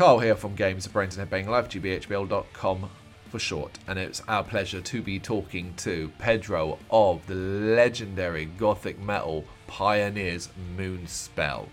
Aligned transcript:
Carl 0.00 0.20
here 0.20 0.34
from 0.34 0.54
Games, 0.54 0.86
of 0.86 0.94
Brains 0.94 1.18
and 1.18 1.30
Headbang 1.30 1.46
Live, 1.46 1.68
gbhbl.com 1.68 2.88
for 3.28 3.38
short, 3.38 3.78
and 3.86 3.98
it's 3.98 4.22
our 4.28 4.42
pleasure 4.42 4.80
to 4.80 5.02
be 5.02 5.18
talking 5.18 5.74
to 5.76 6.10
Pedro 6.18 6.78
of 6.90 7.26
the 7.26 7.34
legendary 7.34 8.46
gothic 8.46 8.98
metal 8.98 9.44
pioneers 9.66 10.48
Moonspell. 10.74 11.66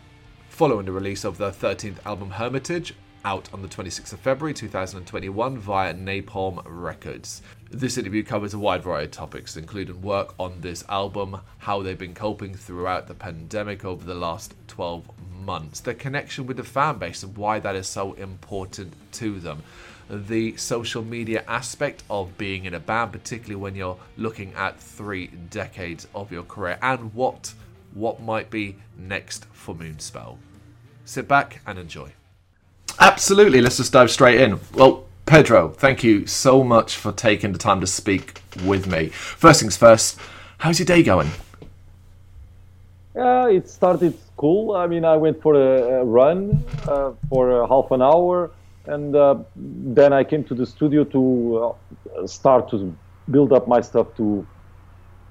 Following 0.50 0.88
the 0.88 0.92
release 0.92 1.24
of 1.24 1.38
their 1.38 1.52
13th 1.52 2.06
album 2.06 2.32
Hermitage, 2.32 2.96
out 3.26 3.50
on 3.54 3.62
the 3.62 3.68
26th 3.68 4.14
of 4.14 4.20
February 4.20 4.54
2021 4.54 5.58
via 5.58 5.94
Napalm 5.94 6.62
Records. 6.66 7.42
This 7.70 7.98
interview 7.98 8.24
covers 8.24 8.54
a 8.54 8.60
wide 8.60 8.84
variety 8.84 9.06
of 9.06 9.12
topics, 9.12 9.58
including 9.58 10.02
work 10.02 10.34
on 10.40 10.62
this 10.62 10.84
album, 10.90 11.42
how 11.60 11.82
they've 11.82 11.98
been 11.98 12.14
coping 12.14 12.54
throughout 12.54 13.08
the 13.08 13.14
pandemic 13.14 13.84
over 13.84 14.06
the 14.06 14.16
last 14.16 14.56
12 14.68 15.06
months, 15.46 15.80
their 15.80 15.94
connection 15.94 16.46
with 16.46 16.58
the 16.58 16.64
fan 16.64 16.98
base 16.98 17.24
and 17.24 17.36
why 17.38 17.60
that 17.60 17.76
is 17.76 17.88
so 17.88 18.14
important 18.14 18.94
to 19.14 19.40
them, 19.40 19.64
the 20.10 20.56
social 20.58 21.04
media 21.04 21.44
aspect 21.48 22.04
of 22.10 22.38
being 22.38 22.66
in 22.66 22.74
a 22.74 22.80
band, 22.80 23.12
particularly 23.12 23.56
when 23.56 23.76
you're 23.76 23.98
looking 24.18 24.54
at 24.54 24.80
three 24.80 25.28
decades 25.50 26.08
of 26.14 26.32
your 26.32 26.44
career, 26.44 26.78
and 26.82 27.14
what 27.14 27.54
what 27.94 28.22
might 28.22 28.50
be 28.50 28.76
next 28.98 29.46
for 29.46 29.74
Moonspell. 29.74 30.38
Sit 31.06 31.28
back 31.28 31.62
and 31.66 31.80
enjoy. 31.80 32.12
Absolutely, 33.00 33.62
let's 33.62 33.78
just 33.78 33.94
dive 33.94 34.10
straight 34.10 34.42
in. 34.42 34.60
Well, 34.74 35.06
Pedro, 35.26 35.70
thank 35.70 36.04
you 36.04 36.26
so 36.26 36.64
much 36.64 36.96
for 36.96 37.12
taking 37.12 37.52
the 37.52 37.60
time 37.60 37.80
to 37.82 37.88
speak 37.88 38.42
with 38.66 38.88
me. 38.88 39.08
First 39.10 39.60
things 39.60 39.78
first, 39.78 40.18
how's 40.58 40.80
your 40.80 40.86
day 40.86 41.04
going? 41.04 41.30
Yeah, 43.16 43.50
it 43.50 43.70
started 43.70 44.18
cool. 44.36 44.76
I 44.76 44.88
mean, 44.88 45.06
I 45.06 45.18
went 45.18 45.42
for 45.42 45.54
a, 45.56 46.02
a 46.02 46.06
run 46.06 46.64
uh, 46.88 47.12
for 47.30 47.68
half 47.68 47.92
an 47.92 48.02
hour, 48.02 48.52
and 48.86 49.16
uh, 49.16 49.40
then 49.56 50.14
I 50.14 50.24
came 50.24 50.44
to 50.46 50.56
the 50.56 50.66
studio 50.66 51.04
to 51.04 51.76
uh, 52.18 52.28
start 52.28 52.70
to 52.70 52.96
build 53.30 53.54
up 53.54 53.68
my 53.68 53.82
stuff 53.82 54.16
to 54.18 54.46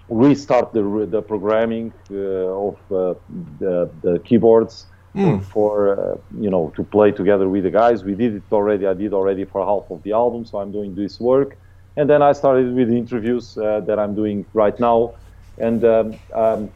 restart 0.08 0.72
the 0.72 1.06
the 1.10 1.22
programming 1.22 1.92
uh, 2.10 2.14
of 2.14 2.76
uh, 2.92 3.14
the, 3.58 3.90
the 4.02 4.18
keyboards 4.20 4.86
mm. 5.16 5.42
for 5.44 5.72
uh, 5.98 6.16
you 6.38 6.50
know 6.50 6.72
to 6.76 6.82
play 6.84 7.10
together 7.10 7.48
with 7.48 7.64
the 7.64 7.70
guys. 7.70 8.04
We 8.04 8.14
did 8.14 8.34
it 8.34 8.42
already. 8.52 8.86
I 8.86 8.94
did 8.94 9.12
already 9.12 9.44
for 9.44 9.64
half 9.64 9.90
of 9.90 10.02
the 10.02 10.12
album, 10.12 10.44
so 10.44 10.58
I'm 10.58 10.72
doing 10.72 10.94
this 10.94 11.18
work. 11.20 11.56
And 11.96 12.10
then 12.10 12.22
I 12.22 12.32
started 12.32 12.74
with 12.74 12.90
interviews 12.90 13.56
uh, 13.56 13.80
that 13.80 13.98
I'm 13.98 14.14
doing 14.14 14.44
right 14.52 14.78
now. 14.78 15.14
And 15.58 15.82
um, 15.84 16.18
um, 16.34 16.70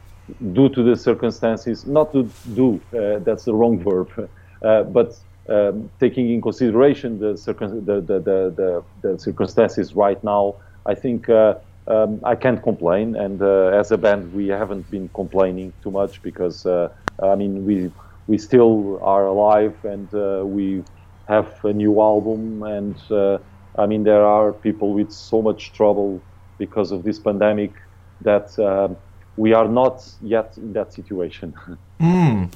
due 0.53 0.69
to 0.69 0.83
the 0.83 0.95
circumstances, 0.95 1.85
not 1.85 2.11
to 2.13 2.29
do, 2.55 2.81
uh, 2.97 3.19
that's 3.19 3.45
the 3.45 3.53
wrong 3.53 3.77
verb, 3.83 4.09
uh, 4.63 4.83
but 4.83 5.15
um, 5.49 5.91
taking 5.99 6.31
in 6.31 6.41
consideration 6.41 7.19
the, 7.19 7.33
circun- 7.33 7.85
the, 7.85 8.01
the, 8.01 8.83
the, 9.01 9.19
circumstances 9.19 9.93
right 9.93 10.23
now, 10.23 10.55
I 10.85 10.95
think 10.95 11.29
uh, 11.29 11.55
um, 11.87 12.19
I 12.23 12.35
can't 12.35 12.61
complain. 12.63 13.15
And 13.15 13.41
uh, 13.41 13.67
as 13.67 13.91
a 13.91 13.97
band, 13.97 14.33
we 14.33 14.47
haven't 14.47 14.89
been 14.89 15.09
complaining 15.09 15.73
too 15.83 15.91
much 15.91 16.21
because, 16.23 16.65
I 16.65 17.35
mean, 17.35 17.65
we 17.65 17.91
we 18.31 18.37
still 18.37 18.97
are 19.03 19.25
alive 19.25 19.75
and 19.83 20.07
uh, 20.15 20.41
we 20.45 20.81
have 21.27 21.49
a 21.65 21.73
new 21.73 21.99
album 21.99 22.63
and 22.63 22.95
uh, 23.11 23.37
I 23.77 23.85
mean 23.85 24.03
there 24.05 24.23
are 24.23 24.53
people 24.53 24.93
with 24.93 25.11
so 25.11 25.41
much 25.41 25.73
trouble 25.73 26.21
because 26.57 26.93
of 26.93 27.03
this 27.03 27.19
pandemic 27.19 27.73
that 28.21 28.47
uh, 28.57 28.87
we 29.35 29.51
are 29.59 29.67
not 29.67 29.95
yet 30.21 30.57
in 30.57 30.71
that 30.77 30.93
situation. 30.93 31.53
mm. 31.99 32.49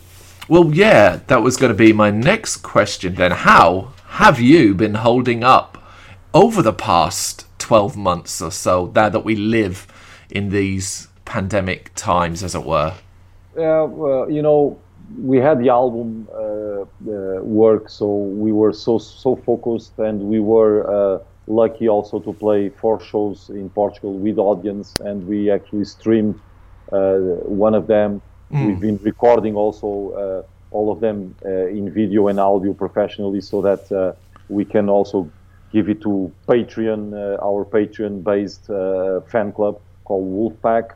Well, 0.47 0.73
yeah, 0.73 1.19
that 1.27 1.41
was 1.41 1.57
going 1.57 1.73
to 1.75 1.83
be 1.87 1.91
my 1.91 2.11
next 2.11 2.57
question 2.57 3.15
then. 3.15 3.31
How 3.31 3.91
have 4.23 4.39
you 4.39 4.75
been 4.75 4.95
holding 5.07 5.43
up 5.43 5.71
over 6.33 6.61
the 6.61 6.77
past 6.91 7.45
12 7.59 7.97
months 7.97 8.41
or 8.41 8.51
so 8.51 8.91
now 8.95 9.09
that 9.09 9.25
we 9.25 9.35
live 9.35 9.87
in 10.29 10.51
these 10.51 11.09
pandemic 11.25 11.91
times, 11.95 12.43
as 12.43 12.55
it 12.55 12.63
were? 12.63 12.93
Yeah, 13.57 13.83
well, 13.83 14.29
you 14.29 14.41
know, 14.41 14.77
we 15.17 15.37
had 15.37 15.59
the 15.59 15.69
album 15.69 16.27
uh, 16.33 16.81
uh, 16.81 16.85
work, 17.41 17.89
so 17.89 18.07
we 18.15 18.51
were 18.51 18.73
so 18.73 18.97
so 18.97 19.35
focused, 19.35 19.99
and 19.99 20.21
we 20.21 20.39
were 20.39 20.75
uh, 20.89 21.19
lucky 21.47 21.87
also 21.87 22.19
to 22.19 22.33
play 22.33 22.69
four 22.69 22.99
shows 22.99 23.49
in 23.49 23.69
Portugal 23.69 24.13
with 24.13 24.37
audience, 24.37 24.99
and 24.99 25.27
we 25.27 25.51
actually 25.51 25.85
streamed 25.85 26.39
one 26.91 27.73
of 27.73 27.87
them. 27.87 28.21
Mm. 28.51 28.67
We've 28.67 28.79
been 28.79 28.99
recording 29.03 29.55
also 29.55 30.45
all 30.71 30.91
of 30.91 30.99
them 30.99 31.35
in 31.43 31.91
video 31.91 32.27
and 32.27 32.39
audio 32.39 32.73
professionally, 32.73 33.41
so 33.41 33.61
that 33.61 34.15
we 34.49 34.65
can 34.65 34.89
also 34.89 35.29
give 35.71 35.89
it 35.89 36.01
to 36.01 36.31
Patreon, 36.47 37.13
uh, 37.13 37.43
our 37.43 37.65
Patreon-based 37.65 38.69
uh, 38.69 39.21
fan 39.21 39.51
club 39.51 39.79
called 40.05 40.27
Wolfpack, 40.31 40.91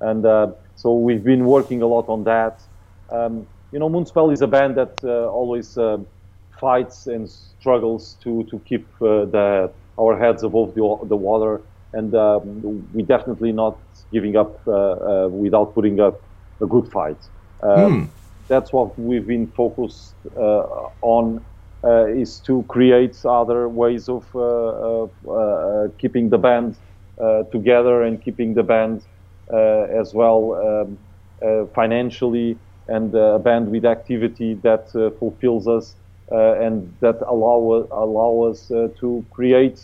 and 0.00 0.24
uh, 0.24 0.52
so 0.74 0.94
we've 0.94 1.24
been 1.24 1.44
working 1.44 1.82
a 1.82 1.86
lot 1.86 2.08
on 2.08 2.24
that. 2.24 2.62
Um, 3.10 3.46
you 3.72 3.78
know, 3.78 3.88
Moonspell 3.88 4.32
is 4.32 4.42
a 4.42 4.46
band 4.46 4.76
that 4.76 4.94
uh, 5.02 5.28
always 5.28 5.76
uh, 5.78 5.98
fights 6.60 7.06
and 7.06 7.28
struggles 7.28 8.16
to 8.22 8.44
to 8.50 8.58
keep 8.60 8.86
uh, 9.00 9.24
the 9.24 9.72
our 9.98 10.18
heads 10.18 10.42
above 10.42 10.74
the, 10.74 10.98
the 11.08 11.16
water, 11.16 11.60
and 11.92 12.14
um, 12.14 12.86
we 12.94 13.02
definitely 13.02 13.52
not 13.52 13.78
giving 14.12 14.36
up 14.36 14.64
without 15.30 15.74
putting 15.74 16.00
up 16.00 16.20
a 16.60 16.66
good 16.66 16.90
fight. 16.90 17.18
Um, 17.62 17.70
mm. 17.70 18.08
That's 18.48 18.72
what 18.72 18.98
we've 18.98 19.26
been 19.26 19.48
focused 19.48 20.14
on. 20.34 21.44
Uh, 21.84 22.06
is 22.06 22.38
to 22.38 22.64
create 22.68 23.16
other 23.24 23.68
ways 23.68 24.08
of, 24.08 24.24
uh, 24.36 24.38
of 24.38 25.10
uh, 25.28 25.88
keeping 25.98 26.30
the 26.30 26.38
band 26.38 26.76
together 27.50 28.04
and 28.04 28.22
keeping 28.22 28.54
the 28.54 28.62
band 28.62 29.02
as 29.50 30.14
well 30.14 30.54
um, 31.42 31.68
financially 31.74 32.56
and 32.92 33.14
uh, 33.14 33.38
a 33.38 33.38
band 33.38 33.70
with 33.70 33.84
activity 33.84 34.54
that 34.68 34.84
uh, 34.94 35.10
fulfills 35.18 35.66
us 35.66 35.94
uh, 36.30 36.64
and 36.64 36.74
that 37.00 37.18
allow 37.26 37.86
allow 37.90 38.50
us 38.50 38.68
to 39.00 39.24
create 39.30 39.80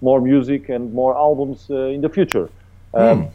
more 0.00 0.20
music 0.20 0.68
and 0.68 0.92
more 0.94 1.14
albums 1.16 1.66
in 1.68 2.00
the 2.00 2.08
future. 2.08 2.48
Um, 2.94 3.02
mm. 3.02 3.30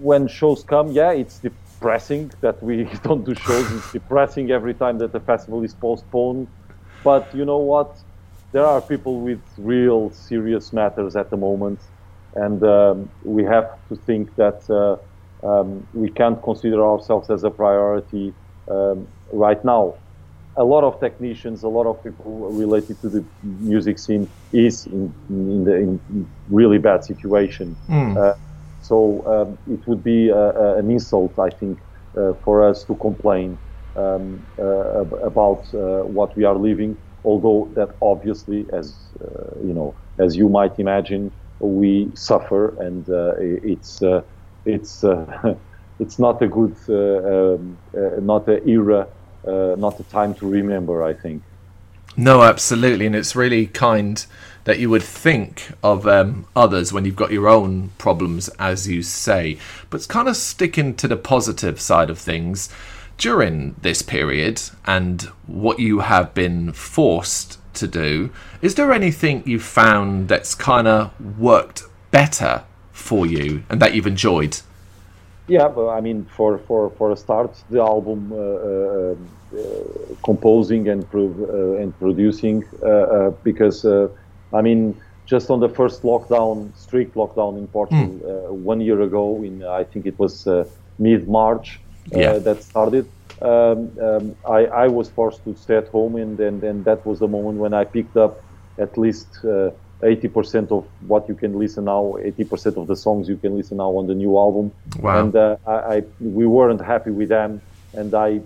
When 0.00 0.28
shows 0.28 0.62
come, 0.64 0.92
yeah, 0.92 1.12
it's 1.12 1.38
depressing 1.38 2.30
that 2.40 2.62
we 2.62 2.84
don't 3.02 3.24
do 3.24 3.34
shows. 3.34 3.70
It's 3.72 3.92
depressing 3.92 4.50
every 4.50 4.74
time 4.74 4.98
that 4.98 5.12
the 5.12 5.20
festival 5.20 5.62
is 5.64 5.74
postponed. 5.74 6.48
But 7.04 7.34
you 7.34 7.44
know 7.44 7.58
what? 7.58 7.90
There 8.52 8.64
are 8.64 8.80
people 8.80 9.20
with 9.20 9.42
real 9.58 10.10
serious 10.10 10.72
matters 10.72 11.16
at 11.16 11.30
the 11.30 11.36
moment, 11.36 11.80
and 12.34 12.62
um, 12.62 13.10
we 13.22 13.44
have 13.44 13.68
to 13.88 13.96
think 13.96 14.34
that 14.36 14.58
uh, 14.70 14.96
um, 15.42 15.86
we 15.92 16.10
can't 16.10 16.42
consider 16.42 16.84
ourselves 16.84 17.30
as 17.30 17.44
a 17.44 17.50
priority 17.50 18.34
um, 18.70 19.06
right 19.32 19.64
now. 19.64 19.94
A 20.56 20.64
lot 20.64 20.82
of 20.82 20.98
technicians, 20.98 21.62
a 21.62 21.68
lot 21.68 21.86
of 21.86 22.02
people 22.02 22.50
related 22.50 23.00
to 23.02 23.08
the 23.08 23.24
music 23.42 23.98
scene 23.98 24.28
is 24.52 24.86
in, 24.86 25.14
in, 25.28 25.64
the, 25.64 25.74
in 25.76 26.30
really 26.50 26.78
bad 26.78 27.04
situation. 27.04 27.76
Mm. 27.88 28.16
Uh, 28.16 28.34
so 28.80 29.24
um, 29.26 29.58
it 29.72 29.86
would 29.86 30.02
be 30.02 30.30
a, 30.30 30.76
an 30.78 30.90
insult, 30.90 31.38
I 31.38 31.50
think, 31.50 31.80
uh, 32.16 32.32
for 32.44 32.68
us 32.68 32.84
to 32.84 32.96
complain 32.96 33.58
um, 33.94 34.44
uh, 34.58 35.04
about 35.24 35.66
uh, 35.74 36.02
what 36.04 36.36
we 36.36 36.44
are 36.44 36.56
living. 36.56 36.96
Although 37.24 37.72
that 37.76 37.90
obviously, 38.00 38.66
as 38.72 39.12
uh, 39.20 39.58
you 39.62 39.74
know, 39.74 39.96
as 40.18 40.36
you 40.36 40.48
might 40.48 40.78
imagine, 40.78 41.32
we 41.60 42.10
suffer, 42.14 42.76
and 42.80 43.08
uh, 43.08 43.34
it's 43.38 44.00
it's 44.64 45.04
it's 45.98 46.18
not 46.18 46.40
a 46.42 46.48
good, 46.48 46.76
uh, 46.88 47.54
um, 47.54 47.78
uh, 47.96 48.20
not 48.20 48.48
an 48.48 48.68
era, 48.68 49.08
uh, 49.46 49.74
not 49.78 49.98
a 50.00 50.04
time 50.04 50.34
to 50.34 50.48
remember. 50.48 51.02
I 51.02 51.14
think. 51.14 51.42
No, 52.16 52.42
absolutely, 52.42 53.06
and 53.06 53.14
it's 53.14 53.36
really 53.36 53.66
kind 53.66 54.24
that 54.64 54.78
you 54.78 54.90
would 54.90 55.02
think 55.02 55.70
of 55.82 56.06
um, 56.06 56.46
others 56.54 56.92
when 56.92 57.04
you've 57.04 57.16
got 57.16 57.30
your 57.30 57.48
own 57.48 57.90
problems, 57.96 58.48
as 58.58 58.88
you 58.88 59.02
say. 59.02 59.56
But 59.88 59.98
it's 59.98 60.06
kind 60.06 60.28
of 60.28 60.36
sticking 60.36 60.94
to 60.96 61.08
the 61.08 61.16
positive 61.16 61.80
side 61.80 62.10
of 62.10 62.18
things 62.18 62.68
during 63.18 63.76
this 63.80 64.02
period 64.02 64.62
and 64.84 65.22
what 65.46 65.78
you 65.78 66.00
have 66.00 66.34
been 66.34 66.72
forced 66.72 67.58
to 67.74 67.86
do. 67.86 68.30
Is 68.60 68.74
there 68.74 68.92
anything 68.92 69.42
you've 69.46 69.62
found 69.62 70.28
that's 70.28 70.54
kind 70.54 70.86
of 70.86 71.38
worked 71.38 71.84
better 72.10 72.64
for 72.98 73.26
you 73.26 73.62
and 73.70 73.80
that 73.80 73.94
you've 73.94 74.06
enjoyed? 74.06 74.60
Yeah, 75.46 75.68
but 75.68 75.88
I 75.88 76.00
mean, 76.00 76.26
for 76.36 76.58
for 76.58 76.90
for 76.90 77.10
a 77.10 77.16
start, 77.16 77.52
the 77.70 77.80
album 77.80 78.32
uh, 78.32 78.36
uh, 78.36 79.14
uh 79.14 79.14
composing 80.22 80.88
and 80.88 81.08
pro 81.10 81.24
uh, 81.26 81.82
and 81.82 81.98
producing 81.98 82.64
uh, 82.84 83.30
because 83.42 83.86
I 84.58 84.60
mean, 84.60 84.94
just 85.24 85.50
on 85.50 85.60
the 85.60 85.68
first 85.68 86.02
lockdown, 86.02 86.56
strict 86.76 87.14
lockdown 87.14 87.56
in 87.56 87.66
Portugal 87.68 88.08
mm. 88.08 88.50
one 88.72 88.80
year 88.80 89.00
ago, 89.00 89.42
in 89.42 89.64
I 89.64 89.84
think 89.84 90.04
it 90.06 90.18
was 90.18 90.46
mid 90.98 91.28
March 91.28 91.80
yeah. 92.10 92.38
that 92.38 92.62
started. 92.62 93.06
um, 93.40 93.90
um, 94.06 94.24
I, 94.58 94.60
I, 94.84 94.86
was 94.88 95.08
forced 95.10 95.44
to 95.44 95.54
stay 95.54 95.76
at 95.76 95.88
home, 95.88 96.16
and 96.16 96.36
then 96.36 96.54
and 96.68 96.84
that 96.84 97.00
was 97.06 97.18
the 97.18 97.28
moment 97.28 97.58
when 97.64 97.72
I 97.72 97.84
picked 97.84 98.16
up 98.16 98.42
at 98.78 98.98
least 98.98 99.28
uh, 99.44 99.70
80% 100.02 100.70
of 100.70 100.86
what 101.06 101.28
you 101.28 101.34
can 101.34 101.58
listen 101.58 101.84
now, 101.84 102.16
80% 102.20 102.76
of 102.76 102.86
the 102.86 102.96
songs 102.96 103.28
you 103.28 103.36
can 103.36 103.56
listen 103.56 103.78
now 103.78 103.90
on 103.96 104.06
the 104.06 104.14
new 104.14 104.36
album. 104.38 104.70
Wow. 105.00 105.20
And 105.20 105.36
uh, 105.36 105.56
I, 105.66 105.72
I, 105.72 106.02
we 106.20 106.46
weren't 106.46 106.80
happy 106.80 107.10
with 107.10 107.28
them, 107.28 107.60
and 107.94 108.14
I 108.14 108.40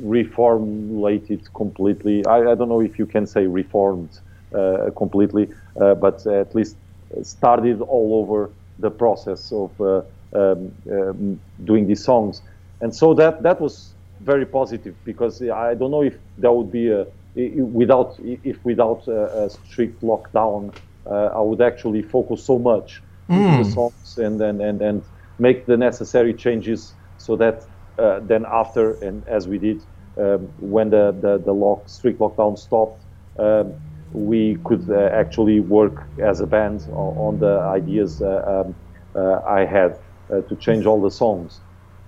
reformulated 0.00 1.52
completely. 1.54 2.24
I, 2.26 2.52
I 2.52 2.54
don't 2.54 2.68
know 2.68 2.80
if 2.80 2.98
you 2.98 3.06
can 3.06 3.26
say 3.26 3.46
reformed 3.46 4.20
uh, 4.54 4.90
completely, 4.96 5.48
uh, 5.80 5.94
but 5.94 6.26
at 6.26 6.54
least 6.54 6.76
started 7.22 7.80
all 7.80 8.20
over 8.20 8.50
the 8.78 8.90
process 8.90 9.52
of 9.52 9.80
uh, 9.80 10.02
um, 10.34 10.72
um, 10.90 11.40
doing 11.64 11.86
these 11.86 12.02
songs. 12.02 12.42
And 12.80 12.94
so 12.94 13.14
that 13.14 13.42
that 13.42 13.60
was 13.60 13.92
very 14.20 14.46
positive 14.46 14.94
because 15.04 15.42
I 15.42 15.74
don't 15.74 15.90
know 15.90 16.02
if 16.02 16.16
there 16.38 16.52
would 16.52 16.72
be 16.72 16.90
a 16.90 17.06
without 17.34 18.18
if 18.22 18.62
without 18.64 19.06
a, 19.08 19.44
a 19.44 19.50
strict 19.50 20.02
lockdown, 20.02 20.74
I 21.10 21.40
would 21.40 21.60
actually 21.60 22.02
focus 22.02 22.44
so 22.44 22.58
much 22.58 23.02
mm. 23.28 23.58
the 23.58 23.64
hmm. 23.64 23.70
songs 23.70 24.18
and, 24.18 24.40
and 24.40 24.60
and 24.60 24.82
and 24.82 25.02
make 25.38 25.66
the 25.66 25.76
necessary 25.76 26.34
changes 26.34 26.94
so 27.16 27.36
that 27.36 27.66
uh, 27.98 28.20
then 28.20 28.44
after 28.46 28.94
and 29.02 29.26
as 29.26 29.48
we 29.48 29.58
did 29.58 29.82
um, 30.16 30.48
when 30.58 30.90
the 30.90 31.16
the, 31.20 31.38
the 31.38 31.52
lock, 31.52 31.88
strict 31.88 32.18
lockdown 32.18 32.58
stopped. 32.58 33.04
Um, 33.38 33.74
we 34.12 34.58
could 34.64 34.90
uh, 34.90 35.08
actually 35.10 35.60
work 35.60 36.06
as 36.18 36.40
a 36.40 36.46
band 36.46 36.82
on, 36.90 37.16
on 37.16 37.38
the 37.38 37.60
ideas 37.60 38.20
uh, 38.20 38.66
um, 38.66 38.74
uh, 39.14 39.40
I 39.40 39.64
had 39.64 39.98
to 40.28 40.56
change 40.56 40.84
all 40.86 41.00
the 41.00 41.10
songs 41.10 41.60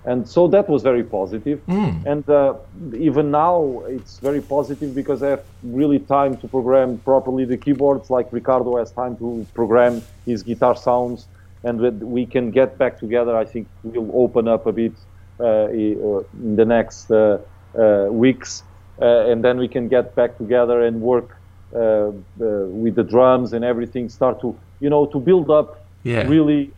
and 0.05 0.27
so 0.27 0.47
that 0.47 0.69
was 0.69 0.83
very 0.83 1.03
positive. 1.03 1.65
Mm. 1.67 2.05
And 2.05 2.29
uh, 2.29 2.53
even 2.95 3.31
now, 3.31 3.81
it's 3.87 4.19
very 4.19 4.41
positive 4.41 4.93
because 4.93 5.23
I 5.23 5.29
have 5.29 5.43
really 5.63 5.99
time 5.99 6.37
to 6.37 6.47
program 6.47 6.99
properly 6.99 7.43
the 7.43 7.57
keyboards, 7.57 8.09
like 8.11 8.31
Ricardo 8.31 8.77
has 8.77 8.91
time 8.91 9.17
to 9.17 9.45
program 9.55 10.03
his 10.25 10.43
guitar 10.43 10.75
sounds, 10.75 11.27
and 11.63 12.01
we 12.01 12.27
can 12.27 12.51
get 12.51 12.77
back 12.77 12.99
together. 12.99 13.35
I 13.35 13.45
think 13.45 13.67
we'll 13.83 14.11
open 14.13 14.47
up 14.47 14.67
a 14.67 14.71
bit 14.71 14.93
uh, 15.39 15.69
in 15.69 16.55
the 16.55 16.65
next 16.65 17.09
uh, 17.09 17.39
uh 17.75 18.07
weeks, 18.11 18.63
uh, 19.01 19.29
and 19.29 19.43
then 19.43 19.57
we 19.57 19.67
can 19.67 19.87
get 19.87 20.15
back 20.15 20.37
together 20.37 20.83
and 20.85 21.01
work 21.01 21.35
uh, 21.75 22.11
with 22.37 22.95
the 22.95 23.03
drums 23.03 23.53
and 23.53 23.65
everything. 23.65 24.07
Start 24.09 24.39
to 24.41 24.55
you 24.79 24.89
know 24.91 25.07
to 25.07 25.19
build 25.19 25.49
up 25.49 25.83
yeah. 26.03 26.27
really 26.27 26.71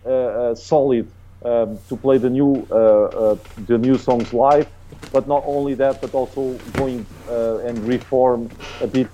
solid 0.56 1.12
um, 1.44 1.78
to 1.90 1.96
play 1.96 2.18
the 2.18 2.30
new 2.30 2.68
uh, 2.72 2.76
uh, 2.76 3.38
the 3.68 3.78
new 3.78 3.98
songs 3.98 4.34
live. 4.34 4.68
But 5.12 5.28
not 5.28 5.44
only 5.46 5.74
that, 5.76 6.02
but 6.02 6.14
also 6.14 6.54
going 6.74 7.06
uh, 7.30 7.58
and 7.58 7.78
reform 7.80 8.50
a 8.82 8.88
bit 8.88 9.10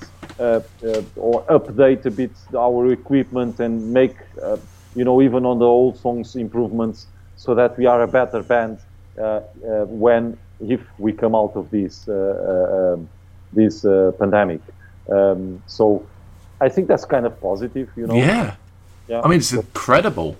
or 1.16 1.44
update 1.50 2.06
a 2.06 2.12
bit 2.12 2.31
our 2.58 2.92
equipment 2.92 3.60
and 3.60 3.94
make 3.94 4.16
you 4.96 5.04
know 5.04 5.22
even 5.22 5.46
on 5.46 5.60
the 5.60 5.66
old 5.66 5.98
songs 5.98 6.36
improvements 6.36 7.08
so 7.36 7.54
that 7.56 7.78
we 7.78 7.86
are 7.86 8.02
a 8.02 8.08
better 8.08 8.42
band 8.42 8.80
when 9.88 10.38
if 10.60 10.81
we 10.98 11.12
come 11.12 11.36
out 11.36 11.54
of 11.56 11.69
this 11.69 12.08
um, 12.08 13.08
this 13.52 13.81
pandemic. 14.19 14.62
Um, 15.12 15.62
so 15.68 16.06
I 16.62 16.69
think 16.69 16.88
that's 16.88 17.06
kind 17.06 17.26
of 17.26 17.40
positive, 17.42 17.90
you 17.96 18.08
know. 18.08 18.16
Yeah. 18.16 18.56
Yeah. 19.08 19.22
I 19.22 19.28
mean, 19.28 19.40
it's 19.40 19.52
incredible 19.52 20.38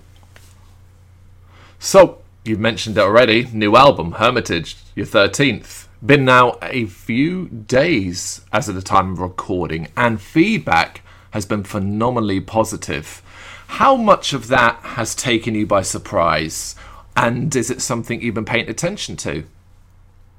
so, 1.84 2.22
you've 2.46 2.60
mentioned 2.60 2.96
it 2.96 3.02
already 3.02 3.46
new 3.52 3.76
album, 3.76 4.12
Hermitage, 4.12 4.78
your 4.94 5.04
13th. 5.04 5.86
Been 6.04 6.24
now 6.24 6.56
a 6.62 6.86
few 6.86 7.48
days 7.48 8.40
as 8.54 8.70
of 8.70 8.74
the 8.74 8.80
time 8.80 9.12
of 9.12 9.20
recording, 9.20 9.88
and 9.94 10.18
feedback 10.18 11.02
has 11.32 11.44
been 11.44 11.62
phenomenally 11.62 12.40
positive. 12.40 13.20
How 13.66 13.96
much 13.96 14.32
of 14.32 14.48
that 14.48 14.76
has 14.96 15.14
taken 15.14 15.54
you 15.54 15.66
by 15.66 15.82
surprise, 15.82 16.74
and 17.18 17.54
is 17.54 17.70
it 17.70 17.82
something 17.82 18.22
you've 18.22 18.34
been 18.34 18.46
paying 18.46 18.70
attention 18.70 19.16
to? 19.16 19.44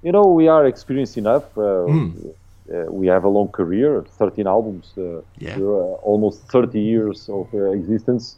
You 0.01 0.13
know, 0.13 0.25
we 0.25 0.47
are 0.47 0.65
experienced 0.65 1.15
enough. 1.15 1.55
Uh, 1.55 1.85
mm. 1.85 2.33
uh, 2.73 2.91
we 2.91 3.05
have 3.05 3.23
a 3.23 3.29
long 3.29 3.49
career 3.49 4.01
13 4.01 4.47
albums, 4.47 4.93
uh, 4.97 5.21
yeah. 5.37 5.57
Uh, 5.57 6.01
almost 6.01 6.41
30 6.49 6.79
years 6.79 7.29
of 7.29 7.53
uh, 7.53 7.69
existence. 7.69 8.37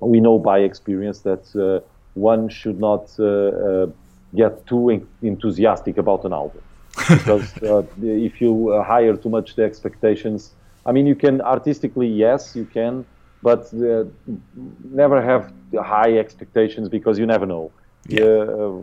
We 0.00 0.18
know 0.18 0.40
by 0.40 0.58
experience 0.60 1.20
that 1.20 1.44
uh, 1.54 1.86
one 2.16 2.48
should 2.48 2.80
not 2.80 3.10
uh, 3.18 3.24
uh, 3.24 3.86
get 4.34 4.66
too 4.66 5.06
enthusiastic 5.22 5.98
about 5.98 6.24
an 6.24 6.32
album 6.32 6.62
because 7.08 7.56
uh, 7.62 7.82
if 8.02 8.40
you 8.40 8.82
hire 8.82 9.16
too 9.16 9.28
much 9.28 9.54
the 9.54 9.62
expectations, 9.62 10.52
I 10.86 10.92
mean, 10.92 11.06
you 11.06 11.14
can 11.14 11.40
artistically, 11.42 12.08
yes, 12.08 12.56
you 12.56 12.64
can, 12.64 13.04
but 13.42 13.70
never 13.72 15.22
have 15.22 15.52
high 15.78 16.16
expectations 16.18 16.88
because 16.88 17.18
you 17.18 17.26
never 17.26 17.46
know. 17.46 17.70
Yeah. 18.08 18.24
Uh, 18.24 18.80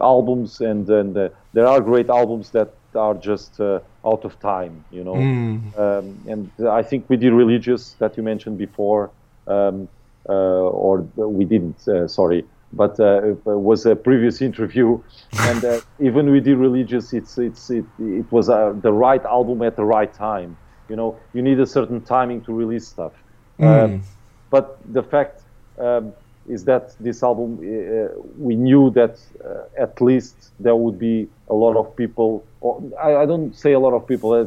albums 0.00 0.60
and 0.60 0.90
and 0.90 1.16
uh, 1.16 1.28
there 1.52 1.66
are 1.68 1.80
great 1.80 2.08
albums 2.10 2.50
that 2.50 2.74
are 2.94 3.14
just 3.14 3.60
uh, 3.60 3.78
out 4.04 4.24
of 4.24 4.38
time, 4.40 4.84
you 4.90 5.04
know. 5.04 5.14
Mm. 5.14 5.78
Um, 5.78 6.18
and 6.26 6.50
I 6.66 6.82
think 6.82 7.08
with 7.08 7.22
Irreligious 7.22 7.94
that 8.00 8.16
you 8.16 8.24
mentioned 8.24 8.58
before, 8.58 9.10
um, 9.46 9.88
or 10.32 11.00
we 11.16 11.44
didn't, 11.44 11.86
uh, 11.88 12.06
sorry, 12.08 12.44
but 12.72 12.98
uh, 13.00 13.22
it 13.22 13.46
was 13.46 13.86
a 13.86 13.96
previous 13.96 14.42
interview, 14.50 15.00
and 15.38 15.82
even 16.00 16.30
with 16.30 16.46
Irreligious, 16.46 17.12
it's 17.12 17.38
it's 17.38 17.70
it, 17.70 17.84
it 17.98 18.30
was 18.30 18.46
the 18.46 18.92
right 18.92 19.24
album 19.24 19.62
at 19.62 19.76
the 19.76 19.84
right 19.84 20.12
time. 20.12 20.56
You 20.88 20.96
know, 20.96 21.16
you 21.34 21.42
need 21.42 21.60
a 21.60 21.66
certain 21.66 22.00
timing 22.00 22.42
to 22.42 22.52
release 22.52 22.86
stuff. 22.86 23.12
Mm. 23.58 24.02
but 24.50 24.78
the 24.92 25.02
fact 25.02 25.42
um, 25.78 26.12
is 26.48 26.64
that 26.64 26.94
this 27.00 27.22
album, 27.22 27.58
uh, 27.58 28.08
we 28.38 28.56
knew 28.56 28.90
that 28.90 29.18
uh, 29.44 29.82
at 29.82 30.00
least 30.00 30.50
there 30.58 30.74
would 30.74 30.98
be 30.98 31.28
a 31.48 31.54
lot 31.54 31.76
of 31.76 31.94
people, 31.96 32.44
or 32.60 32.82
I, 33.00 33.16
I 33.16 33.26
don't 33.26 33.54
say 33.54 33.72
a 33.72 33.78
lot 33.78 33.92
of 33.92 34.06
people, 34.06 34.34
a, 34.34 34.42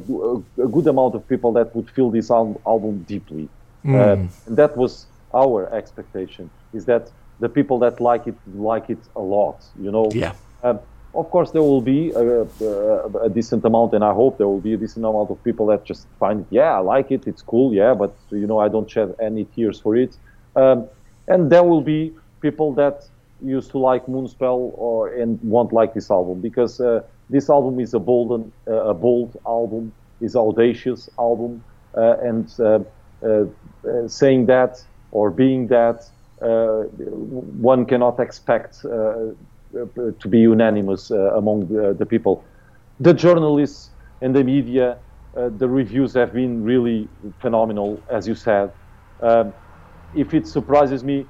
a, 0.63 0.67
good 0.67 0.87
amount 0.87 1.15
of 1.15 1.27
people 1.27 1.51
that 1.53 1.75
would 1.75 1.89
feel 1.89 2.09
this 2.09 2.31
al- 2.31 2.59
album 2.65 3.05
deeply. 3.07 3.47
Mm. 3.85 3.95
Uh, 3.95 4.29
and 4.47 4.57
that 4.57 4.75
was 4.75 5.05
our 5.33 5.73
expectation 5.73 6.49
is 6.73 6.85
that 6.85 7.11
the 7.39 7.49
people 7.49 7.79
that 7.79 7.99
like 7.99 8.27
it 8.27 8.35
like 8.55 8.89
it 8.89 8.99
a 9.15 9.21
lot 9.21 9.63
you 9.79 9.91
know? 9.91 10.09
Yeah. 10.13 10.33
Um, 10.63 10.79
of 11.13 11.29
course 11.29 11.51
there 11.51 11.61
will 11.61 11.81
be 11.81 12.11
a, 12.11 12.41
a, 12.41 13.25
a, 13.25 13.29
decent 13.29 13.65
amount 13.65 13.93
and 13.93 14.03
i 14.03 14.13
hope 14.13 14.37
there 14.37 14.47
will 14.47 14.61
be 14.61 14.73
a 14.73 14.77
decent 14.77 15.03
amount 15.03 15.29
of 15.29 15.43
people 15.43 15.65
that 15.65 15.83
just 15.83 16.07
find 16.19 16.41
it 16.41 16.47
yeah 16.49 16.71
i 16.71 16.79
like 16.79 17.11
it 17.11 17.27
it's 17.27 17.41
cool 17.41 17.73
yeah 17.73 17.93
but 17.93 18.15
you 18.29 18.47
know 18.47 18.59
i 18.59 18.69
don't 18.69 18.89
shed 18.89 19.13
any 19.19 19.43
tears 19.45 19.79
for 19.79 19.95
it. 19.95 20.15
Um, 20.55 20.87
and 21.27 21.49
there 21.49 21.63
will 21.63 21.81
be 21.81 22.13
people 22.41 22.73
that 22.73 23.07
used 23.41 23.71
to 23.71 23.77
like 23.77 24.05
moonspell 24.05 24.71
or 24.75 25.07
and 25.09 25.39
won't 25.43 25.73
like 25.73 25.93
this 25.93 26.11
album 26.11 26.41
because 26.41 26.79
uh, 26.79 27.01
this 27.29 27.49
album 27.49 27.79
is 27.79 27.93
a 27.93 27.99
bold 27.99 28.51
uh, 28.67 28.71
a 28.71 28.93
bold 28.93 29.37
album 29.45 29.91
is 30.19 30.35
audacious 30.35 31.09
album 31.17 31.63
uh, 31.95 32.17
and 32.21 32.53
uh, 32.59 32.79
uh, 33.23 33.45
uh, 33.87 34.07
saying 34.07 34.45
that 34.45 34.83
or 35.11 35.29
being 35.29 35.67
that 35.67 36.09
uh, 36.41 36.83
one 37.71 37.85
cannot 37.85 38.19
expect 38.19 38.83
uh, 38.85 39.33
to 40.19 40.27
be 40.27 40.39
unanimous 40.39 41.11
uh, 41.11 41.35
among 41.35 41.67
the, 41.67 41.93
the, 41.93 42.05
people. 42.05 42.43
The 42.99 43.13
journalists 43.13 43.91
and 44.21 44.35
the 44.35 44.43
media, 44.43 44.97
the 45.33 45.67
reviews 45.67 46.13
have 46.13 46.33
been 46.33 46.63
really 46.63 47.07
phenomenal, 47.39 48.01
as 48.09 48.27
you 48.27 48.35
said. 48.35 48.71
Um, 49.21 49.53
if 50.15 50.33
it 50.33 50.47
surprises 50.47 51.03
me, 51.03 51.25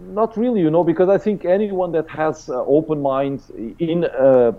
not 0.00 0.36
really, 0.36 0.60
you 0.60 0.70
know, 0.70 0.84
because 0.84 1.08
I 1.08 1.18
think 1.18 1.44
anyone 1.44 1.92
that 1.92 2.08
has 2.08 2.48
uh, 2.48 2.64
open 2.64 3.02
mind 3.02 3.42
in 3.78 4.04
uh, 4.04 4.08
uh, 4.08 4.52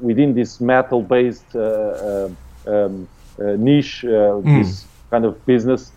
within 0.00 0.34
this 0.34 0.60
metal-based 0.60 1.54
um, 1.54 3.08
niche, 3.38 4.04
mm. 4.06 4.44
this 4.44 4.86
kind 5.10 5.24
of 5.26 5.44
business, 5.44 5.92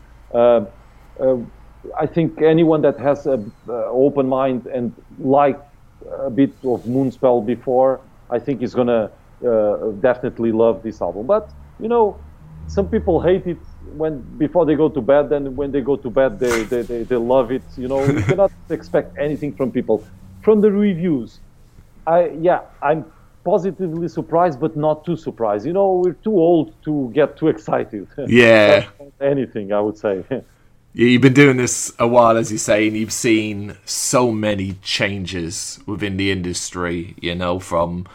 I 1.99 2.05
think 2.05 2.41
anyone 2.41 2.81
that 2.81 2.99
has 2.99 3.25
an 3.25 3.51
open 3.67 4.27
mind 4.27 4.67
and 4.67 4.93
liked 5.17 5.61
a 6.25 6.29
bit 6.29 6.55
of 6.63 6.83
Moonspell 6.85 7.45
before, 7.45 8.01
I 8.29 8.39
think 8.39 8.61
is 8.61 8.73
gonna 8.75 9.11
uh, 9.47 9.91
definitely 9.99 10.51
love 10.51 10.83
this 10.83 11.01
album. 11.01 11.27
But 11.27 11.51
you 11.79 11.87
know, 11.87 12.21
some 12.67 12.87
people 12.87 13.21
hate 13.21 13.45
it 13.45 13.65
when 13.81 14.23
before 14.37 14.65
they 14.65 14.75
go 14.75 14.89
to 14.89 15.01
bed. 15.01 15.31
and 15.31 15.55
when 15.55 15.71
they 15.71 15.81
go 15.81 15.95
to 15.97 16.09
bed, 16.09 16.39
they 16.39 16.63
they, 16.63 16.81
they, 16.81 17.03
they 17.03 17.15
love 17.17 17.51
it. 17.51 17.63
You 17.75 17.87
know, 17.87 18.05
you 18.05 18.23
cannot 18.29 18.51
expect 18.69 19.17
anything 19.19 19.55
from 19.55 19.71
people. 19.71 20.05
From 20.41 20.61
the 20.61 20.71
reviews, 20.71 21.41
I 22.05 22.31
yeah, 22.39 22.61
I'm 22.81 23.05
positively 23.45 24.07
surprised, 24.07 24.59
but 24.59 24.75
not 24.75 25.05
too 25.05 25.15
surprised. 25.15 25.65
You 25.65 25.73
know, 25.73 25.93
we're 25.93 26.13
too 26.13 26.35
old 26.35 26.73
to 26.85 27.11
get 27.13 27.37
too 27.37 27.47
excited. 27.47 28.07
Yeah. 28.27 28.87
anything, 29.21 29.71
I 29.71 29.81
would 29.81 29.97
say. 29.97 30.23
You've 30.97 31.21
been 31.21 31.33
doing 31.33 31.57
this 31.57 31.91
a 31.99 32.07
while, 32.07 32.37
as 32.37 32.53
you 32.53 32.57
say, 32.57 32.87
and 32.87 32.95
you've 32.95 33.11
seen 33.11 33.75
so 33.83 34.31
many 34.31 34.77
changes 34.81 35.77
within 35.85 36.15
the 36.15 36.31
industry. 36.31 37.15
You 37.19 37.35
know, 37.35 37.59
from 37.59 38.07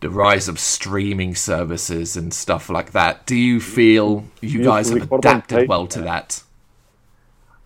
the 0.00 0.08
rise 0.08 0.48
of 0.48 0.58
streaming 0.58 1.34
services 1.34 2.16
and 2.16 2.32
stuff 2.32 2.70
like 2.70 2.92
that. 2.92 3.26
Do 3.26 3.36
you 3.36 3.60
feel 3.60 4.24
you 4.40 4.64
guys 4.64 4.88
have 4.88 5.12
adapted 5.12 5.68
well 5.68 5.86
to 5.88 6.00
that? 6.00 6.42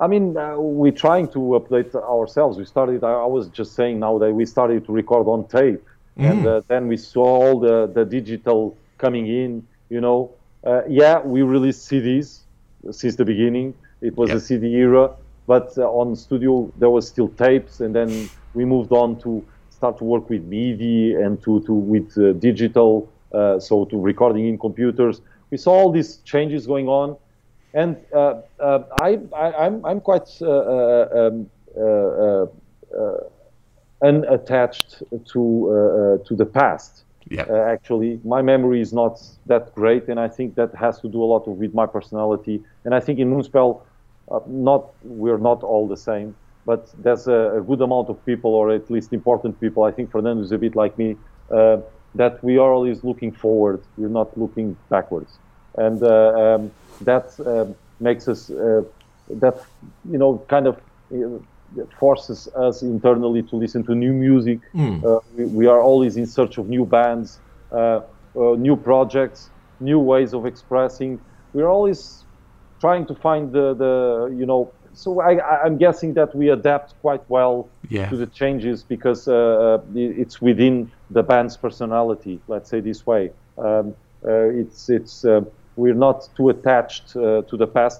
I 0.00 0.08
mean, 0.08 0.36
uh, 0.36 0.56
we're 0.58 0.90
trying 0.90 1.28
to 1.28 1.38
update 1.38 1.94
ourselves. 1.94 2.58
We 2.58 2.64
started. 2.64 3.04
I 3.04 3.24
was 3.24 3.46
just 3.48 3.76
saying 3.76 4.00
now 4.00 4.18
that 4.18 4.32
we 4.32 4.44
started 4.44 4.84
to 4.86 4.92
record 4.92 5.28
on 5.28 5.46
tape, 5.46 5.86
mm. 6.18 6.28
and 6.28 6.44
uh, 6.44 6.62
then 6.66 6.88
we 6.88 6.96
saw 6.96 7.22
all 7.22 7.60
the 7.60 7.86
the 7.86 8.04
digital 8.04 8.76
coming 8.98 9.28
in. 9.28 9.64
You 9.88 10.00
know, 10.00 10.32
uh, 10.64 10.82
yeah, 10.88 11.20
we 11.20 11.42
released 11.42 11.88
CDs 11.88 12.40
since 12.90 13.14
the 13.14 13.24
beginning. 13.24 13.74
It 14.02 14.16
was 14.16 14.28
yep. 14.28 14.38
a 14.38 14.40
CD 14.40 14.66
era, 14.74 15.10
but 15.46 15.72
uh, 15.78 15.82
on 15.88 16.16
studio 16.16 16.72
there 16.78 16.90
was 16.90 17.08
still 17.08 17.28
tapes, 17.28 17.80
and 17.80 17.94
then 17.94 18.28
we 18.54 18.64
moved 18.64 18.92
on 18.92 19.18
to 19.20 19.44
start 19.70 19.98
to 19.98 20.04
work 20.04 20.28
with 20.28 20.42
MIDI 20.44 21.14
and 21.14 21.42
to 21.42 21.60
to 21.60 21.72
with 21.72 22.18
uh, 22.18 22.32
digital, 22.34 23.08
uh, 23.32 23.58
so 23.58 23.84
to 23.86 24.00
recording 24.00 24.46
in 24.46 24.58
computers. 24.58 25.22
We 25.50 25.56
saw 25.58 25.72
all 25.72 25.92
these 25.92 26.16
changes 26.24 26.66
going 26.66 26.88
on 26.88 27.16
and 27.74 27.96
uh, 28.12 28.42
uh, 28.60 28.80
I, 29.00 29.18
I, 29.34 29.46
am 29.66 29.74
I'm, 29.74 29.86
I'm 29.86 30.00
quite 30.00 30.28
uh, 30.42 31.06
um, 31.14 31.48
unattached 34.02 35.02
to 35.32 36.20
to 36.26 36.36
the 36.36 36.46
past. 36.46 37.04
Yeah. 37.30 37.44
actually, 37.50 38.20
my 38.24 38.42
memory 38.42 38.80
is 38.80 38.92
not 38.92 39.22
that 39.46 39.74
great, 39.74 40.08
and 40.08 40.18
I 40.20 40.28
think 40.28 40.56
that 40.56 40.74
has 40.74 41.00
to 41.00 41.08
do 41.08 41.22
a 41.22 41.24
lot 41.24 41.48
with 41.48 41.72
my 41.72 41.86
personality. 41.86 42.62
And 42.84 42.94
I 42.94 43.00
think 43.00 43.20
in 43.20 43.30
Moonspell, 43.32 43.80
not 44.46 44.90
we're 45.02 45.38
not 45.38 45.62
all 45.62 45.86
the 45.88 45.96
same 45.96 46.34
but 46.64 46.88
there's 46.98 47.26
a, 47.26 47.58
a, 47.58 47.60
good 47.60 47.80
amount 47.80 48.08
of 48.08 48.24
people, 48.24 48.54
or 48.54 48.70
at 48.70 48.90
least 48.90 49.12
important 49.12 49.60
people. 49.60 49.84
I 49.84 49.90
think 49.90 50.10
Fernando 50.10 50.42
is 50.42 50.52
a 50.52 50.58
bit 50.58 50.76
like 50.76 50.96
me, 50.96 51.16
uh, 51.50 51.78
that 52.14 52.42
we 52.44 52.58
are 52.58 52.72
always 52.72 53.02
looking 53.02 53.32
forward. 53.32 53.82
We're 53.96 54.08
not 54.08 54.36
looking 54.38 54.76
backwards, 54.88 55.38
and 55.76 56.02
uh, 56.02 56.56
um, 56.56 56.70
that 57.00 57.38
um, 57.46 57.74
makes 58.00 58.28
us 58.28 58.50
uh, 58.50 58.82
that 59.30 59.64
you 60.10 60.18
know 60.18 60.44
kind 60.48 60.66
of 60.66 60.80
uh, 61.12 61.84
forces 61.98 62.48
us 62.54 62.82
internally 62.82 63.42
to 63.44 63.56
listen 63.56 63.82
to 63.84 63.94
new 63.94 64.12
music. 64.12 64.60
Mm. 64.74 65.22
We, 65.36 65.44
we, 65.46 65.66
are 65.66 65.80
always 65.80 66.16
in 66.16 66.26
search 66.26 66.58
of 66.58 66.68
new 66.68 66.84
bands, 66.84 67.40
new 68.34 68.76
projects, 68.76 69.50
new 69.80 69.98
ways 69.98 70.34
of 70.34 70.46
expressing. 70.46 71.18
We're 71.54 71.68
always 71.68 72.24
trying 72.82 73.06
to 73.06 73.14
find 73.26 73.44
the, 73.56 73.66
the 73.82 73.92
you 74.40 74.46
know 74.50 74.62
so 74.94 75.20
I, 75.20 75.66
am 75.66 75.76
guessing 75.78 76.14
that 76.14 76.34
we 76.34 76.50
adapt 76.50 76.88
quite 77.00 77.22
well 77.28 77.68
yeah. 77.88 78.08
to 78.10 78.16
the 78.16 78.26
changes 78.26 78.82
because 78.82 79.26
uh, 79.26 79.80
it's 79.94 80.36
within 80.48 80.90
the 81.10 81.22
band's 81.22 81.56
personality. 81.56 82.40
Let's 82.46 82.68
say 82.68 82.80
this 82.80 83.06
way. 83.06 83.30
Um, 83.56 83.94
uh, 84.24 84.60
it's 84.60 84.90
it's 84.98 85.24
uh, 85.24 85.40
we're 85.76 86.00
not 86.08 86.28
too 86.36 86.50
attached 86.50 87.16
uh, 87.16 87.42
to 87.50 87.56
the 87.56 87.66
past, 87.66 87.98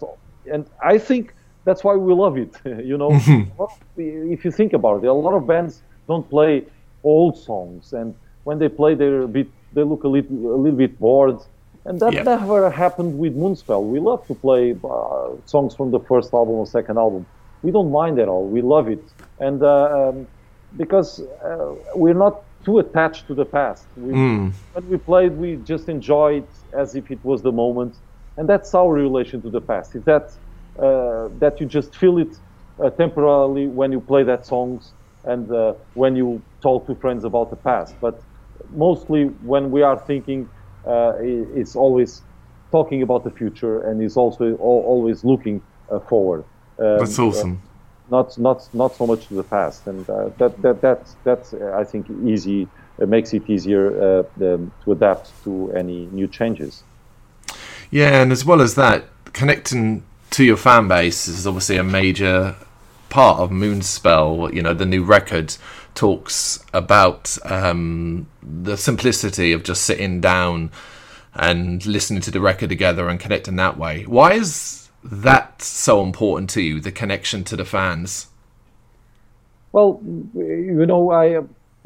and 0.52 0.62
I 0.92 0.98
think 0.98 1.34
that's 1.64 1.82
why 1.82 1.94
we 1.96 2.12
love 2.24 2.36
it. 2.36 2.54
you 2.90 2.96
know, 2.98 3.10
mm-hmm. 3.10 4.32
if 4.36 4.44
you 4.44 4.50
think 4.50 4.72
about 4.72 5.04
it, 5.04 5.08
a 5.08 5.12
lot 5.12 5.34
of 5.34 5.46
bands 5.46 5.82
don't 6.06 6.28
play 6.28 6.64
old 7.02 7.36
songs, 7.38 7.92
and 7.92 8.14
when 8.44 8.58
they 8.58 8.68
play, 8.68 8.94
they're 8.94 9.22
a 9.22 9.28
bit, 9.28 9.48
they 9.72 9.82
look 9.82 10.04
a 10.04 10.08
little, 10.08 10.54
a 10.54 10.58
little 10.64 10.78
bit 10.78 10.98
bored. 10.98 11.40
And 11.84 11.98
that 12.00 12.12
yep. 12.12 12.24
never 12.24 12.70
happened 12.70 13.18
with 13.18 13.34
Moonspell. 13.34 13.82
We 13.82 13.98
love 13.98 14.26
to 14.28 14.34
play 14.34 14.74
uh, 14.84 15.30
songs 15.46 15.74
from 15.74 15.90
the 15.90 16.00
first 16.08 16.32
album 16.32 16.54
or 16.54 16.66
second 16.66 16.96
album. 16.96 17.26
We 17.62 17.72
don't 17.72 17.90
mind 17.90 18.18
at 18.18 18.28
all. 18.28 18.48
We 18.48 18.62
love 18.62 18.88
it, 18.88 19.04
and 19.38 19.62
uh, 19.62 20.10
um, 20.10 20.28
because 20.76 21.20
uh, 21.44 21.74
we're 21.94 22.14
not 22.14 22.34
too 22.64 22.78
attached 22.78 23.26
to 23.28 23.34
the 23.34 23.44
past. 23.44 23.88
We, 23.96 24.12
mm. 24.12 24.52
When 24.72 24.86
we 24.86 24.96
played, 24.96 25.32
we 25.32 25.56
just 25.56 25.88
enjoyed 25.88 26.44
it 26.44 26.54
as 26.76 26.94
if 26.94 27.10
it 27.10 27.20
was 27.24 27.42
the 27.42 27.52
moment, 27.52 27.96
and 28.36 28.48
that's 28.48 28.74
our 28.74 28.92
relation 28.92 29.42
to 29.42 29.50
the 29.50 29.60
past. 29.60 29.94
Is 29.94 30.04
that 30.04 30.26
uh, 30.78 31.28
that 31.38 31.60
you 31.60 31.66
just 31.66 31.96
feel 31.96 32.18
it 32.18 32.34
uh, 32.82 32.90
temporarily 32.90 33.66
when 33.66 33.92
you 33.92 34.00
play 34.00 34.22
that 34.22 34.46
songs 34.46 34.94
and 35.24 35.50
uh, 35.52 35.74
when 35.94 36.16
you 36.16 36.42
talk 36.62 36.86
to 36.86 36.94
friends 36.96 37.24
about 37.24 37.50
the 37.50 37.56
past. 37.56 37.94
But 38.00 38.24
mostly 38.70 39.24
when 39.40 39.70
we 39.70 39.82
are 39.82 39.98
thinking, 40.06 40.48
uh, 40.86 41.14
it's 41.20 41.76
always 41.76 42.22
talking 42.70 43.02
about 43.02 43.24
the 43.24 43.30
future 43.30 43.82
and 43.82 44.02
is 44.02 44.16
also 44.16 44.56
always 44.56 45.24
looking 45.24 45.62
uh, 45.90 45.98
forward. 46.00 46.44
Um, 46.78 46.98
that's 46.98 47.18
awesome 47.18 47.62
not 48.12 48.38
not 48.38 48.68
not 48.74 48.94
so 48.94 49.06
much 49.06 49.26
to 49.28 49.34
the 49.34 49.42
past, 49.42 49.86
and 49.86 50.08
uh, 50.08 50.28
that 50.38 50.60
that 50.62 50.80
that 50.82 51.08
that's 51.24 51.54
uh, 51.54 51.74
I 51.74 51.82
think 51.82 52.06
easy 52.24 52.68
makes 52.98 53.32
it 53.32 53.48
easier 53.48 53.88
uh, 53.88 54.22
the, 54.36 54.60
to 54.84 54.92
adapt 54.92 55.32
to 55.44 55.72
any 55.72 56.06
new 56.12 56.28
changes. 56.28 56.84
Yeah, 57.90 58.22
and 58.22 58.30
as 58.30 58.44
well 58.44 58.60
as 58.60 58.74
that, 58.76 59.04
connecting 59.32 60.04
to 60.30 60.44
your 60.44 60.56
fan 60.56 60.88
base 60.88 61.26
is 61.26 61.46
obviously 61.46 61.78
a 61.78 61.82
major 61.82 62.54
part 63.08 63.40
of 63.40 63.50
Moonspell. 63.50 64.52
You 64.52 64.62
know, 64.62 64.74
the 64.74 64.86
new 64.86 65.02
record 65.02 65.56
talks 65.94 66.64
about 66.72 67.36
um, 67.44 68.26
the 68.42 68.76
simplicity 68.76 69.52
of 69.52 69.62
just 69.62 69.82
sitting 69.82 70.20
down 70.20 70.70
and 71.34 71.84
listening 71.86 72.20
to 72.22 72.30
the 72.30 72.40
record 72.40 72.68
together 72.68 73.08
and 73.08 73.18
connecting 73.18 73.56
that 73.56 73.78
way. 73.78 74.04
Why 74.04 74.32
is 74.32 74.90
that 75.04 75.62
so 75.62 76.02
important 76.02 76.50
to 76.50 76.62
you, 76.62 76.80
the 76.80 76.92
connection 76.92 77.44
to 77.44 77.56
the 77.56 77.64
fans? 77.64 78.28
Well, 79.72 80.00
you 80.34 80.84
know, 80.86 81.10
I 81.10 81.38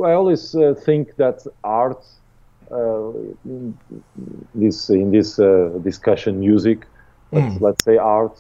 I 0.03 0.13
always 0.13 0.55
uh, 0.55 0.75
think 0.75 1.17
that 1.17 1.47
art, 1.63 2.05
uh, 2.71 3.11
in 3.45 3.79
this 4.55 4.91
in 4.91 5.11
this 5.13 5.39
uh, 5.39 5.79
discussion, 5.83 6.41
music, 6.41 6.87
let's, 7.31 7.55
mm. 7.55 7.61
let's, 7.61 7.85
say 7.85 7.97
art, 7.97 8.37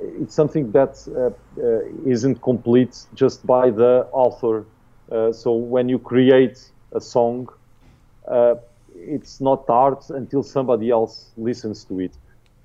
it's 0.00 0.34
something 0.34 0.70
that 0.72 1.02
uh, 1.08 1.30
uh, 1.60 1.80
isn't 2.06 2.42
complete 2.42 3.06
just 3.14 3.46
by 3.46 3.70
the 3.70 4.06
author. 4.12 4.64
Uh, 5.10 5.32
so 5.32 5.52
when 5.52 5.88
you 5.88 5.98
create 5.98 6.70
a 6.92 7.00
song, 7.00 7.48
it's 8.96 9.40
not 9.40 9.64
art 9.68 10.08
until 10.10 10.42
somebody 10.42 10.90
else 10.90 11.30
listens 11.36 11.84
to 11.84 12.00
it. 12.00 12.12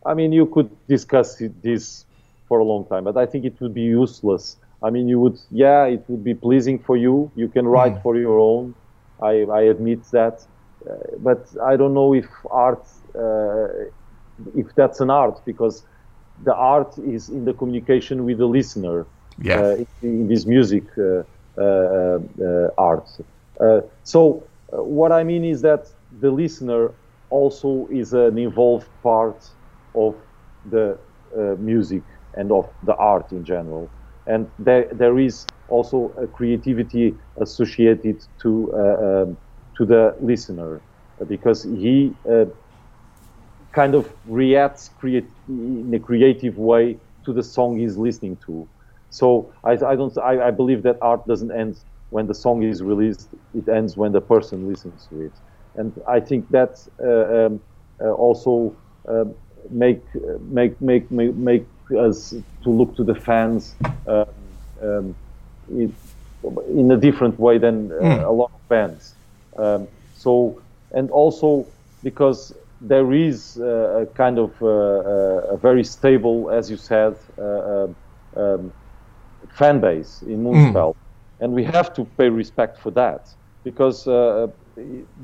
I 0.06 0.14
mean, 0.14 0.32
you 0.32 0.46
could 0.46 0.70
discuss 0.88 1.42
this 1.62 2.06
for 2.48 2.60
a 2.60 2.64
long 2.64 2.86
time, 2.86 3.04
but 3.04 3.18
I 3.18 3.26
think 3.26 3.46
it 3.46 3.60
would 3.60 3.74
be 3.74 3.82
useless. 3.82 4.58
I 4.82 4.90
mean, 4.90 5.08
you 5.10 5.20
would, 5.20 5.38
yeah, 5.52 5.86
it 5.86 6.04
would 6.08 6.24
be 6.24 6.34
pleasing 6.34 6.80
for 6.80 6.96
you. 6.96 7.32
You 7.36 7.50
can 7.50 7.68
write 7.68 7.96
mm. 7.96 8.02
for 8.02 8.16
your 8.18 8.40
own. 8.40 8.76
I, 9.22 9.44
I 9.60 9.62
admit 9.64 10.04
that, 10.12 10.46
uh, 10.90 10.94
but 11.20 11.46
I 11.62 11.76
don't 11.76 11.94
know 11.94 12.14
if 12.14 12.28
art, 12.50 12.86
uh, 13.14 13.68
if 14.56 14.74
that's 14.76 15.02
an 15.02 15.10
art, 15.10 15.42
because 15.46 15.84
the 16.46 16.56
art 16.56 16.98
is 17.00 17.28
in 17.30 17.44
the 17.44 17.54
communication 17.54 18.24
with 18.24 18.38
the 18.38 18.46
listener. 18.46 19.06
Yeah. 19.42 19.60
Uh, 19.60 19.76
in, 19.76 19.88
in, 20.02 20.28
this 20.28 20.46
music 20.46 20.84
uh, 20.98 21.02
uh, 21.02 21.20
uh, 21.20 21.24
art. 22.78 23.10
so 24.04 24.48
what 24.72 25.12
I 25.12 25.24
mean 25.24 25.44
is 25.46 25.62
that 25.62 25.86
the 26.12 26.32
listener 26.32 26.94
also 27.30 27.88
is 27.92 28.14
an 28.14 28.38
involved 28.38 28.90
part 29.04 29.44
of 29.96 30.16
the 30.64 30.98
uh, 31.38 31.56
music 31.60 32.04
and 32.36 32.52
of 32.52 32.66
the 32.84 32.96
art 32.96 33.32
in 33.32 33.44
general. 33.44 33.92
And 34.28 34.48
there, 34.58 34.88
there 34.94 35.18
is 35.20 35.48
also 35.68 36.14
a 36.22 36.28
creativity 36.28 37.18
associated 37.42 38.18
to, 38.42 38.72
uh, 38.76 39.24
um, 39.24 39.38
to 39.78 39.86
the 39.86 40.16
listener 40.22 40.84
because 41.28 41.64
he 41.64 42.16
uh, 42.30 42.46
kind 43.74 43.96
of 43.96 44.14
reacts 44.26 44.90
create, 44.90 45.30
in 45.48 45.92
a 45.94 46.00
creative 46.00 46.58
way 46.58 46.98
to 47.26 47.34
the 47.34 47.44
song 47.44 47.78
he's 47.78 47.98
listening 47.98 48.38
to. 48.46 48.68
So 49.10 49.52
I, 49.64 49.72
I 49.72 49.96
don't 49.96 50.16
I, 50.18 50.48
I, 50.48 50.52
believe 50.52 50.84
that 50.84 50.98
art 51.02 51.26
doesn't 51.28 51.52
end 51.52 51.78
when 52.12 52.28
the 52.28 52.34
song 52.34 52.64
is 52.64 52.84
released. 52.84 53.30
It 53.56 53.68
ends 53.68 53.98
when 53.98 54.12
the 54.12 54.22
person 54.22 54.68
listens 54.68 55.08
to 55.08 55.22
it, 55.22 55.32
and 55.76 55.92
I 56.08 56.20
think 56.20 56.50
that 56.52 56.88
uh, 57.04 57.46
um, 57.46 57.62
uh, 58.00 58.12
also 58.12 58.76
um, 59.08 59.34
make 59.70 60.04
make 60.42 60.80
make 60.80 61.10
make, 61.10 61.36
make 61.36 61.66
us 61.98 62.36
to 62.64 62.70
look 62.70 62.96
to 62.98 63.04
the 63.04 63.16
fans 63.16 63.76
uh, 64.08 64.26
um, 64.82 65.16
it, 65.72 65.92
in 66.70 66.92
a 66.92 66.98
different 66.98 67.40
way 67.40 67.58
than 67.58 67.92
uh, 67.92 67.96
mm. 67.96 68.26
a 68.26 68.32
lot 68.32 68.52
of 68.54 68.70
bands. 68.70 69.16
Um, 69.58 69.88
so 70.16 70.62
and 70.92 71.10
also 71.12 71.66
because 72.04 72.54
there 72.82 73.12
is 73.12 73.58
uh, 73.60 74.02
a 74.02 74.06
kind 74.06 74.40
of 74.40 74.52
uh, 74.62 74.68
uh, 74.68 75.54
a 75.54 75.58
very 75.58 75.84
stable, 75.84 76.50
as 76.50 76.70
you 76.72 76.78
said, 76.78 77.16
uh, 77.38 77.88
um, 78.36 78.72
fan 79.60 79.80
base 79.80 80.24
in 80.24 80.44
Moonspell, 80.44 80.94
mm. 80.94 81.42
and 81.42 81.54
we 81.54 81.64
have 81.64 81.94
to 81.98 82.06
pay 82.18 82.30
respect 82.30 82.78
for 82.78 82.92
that 82.92 83.22
because 83.64 84.08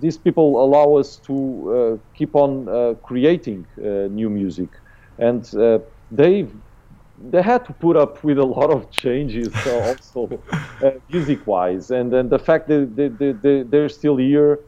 these 0.04 0.18
people 0.18 0.48
allow 0.66 0.96
us 0.96 1.18
to 1.18 1.36
uh, 1.38 1.98
keep 2.18 2.36
on 2.36 2.68
uh, 2.68 2.94
creating 3.10 3.66
uh, 3.80 4.08
new 4.20 4.30
music, 4.30 4.70
and 5.18 5.44
they 6.12 6.48
they 7.32 7.42
had 7.42 7.64
to 7.66 7.74
put 7.74 7.96
up 7.96 8.24
with 8.24 8.38
a 8.38 8.46
lot 8.46 8.70
of 8.72 8.92
changes 9.04 9.54
also 9.88 10.30
music-wise, 11.10 11.92
and 11.92 12.12
then 12.14 12.30
the 12.30 12.40
fact 12.40 12.68
that 12.68 12.96
they, 12.96 13.08
they, 13.08 13.32
they, 13.32 13.64
they're 13.64 13.90
still 13.90 14.18
here 14.18 14.60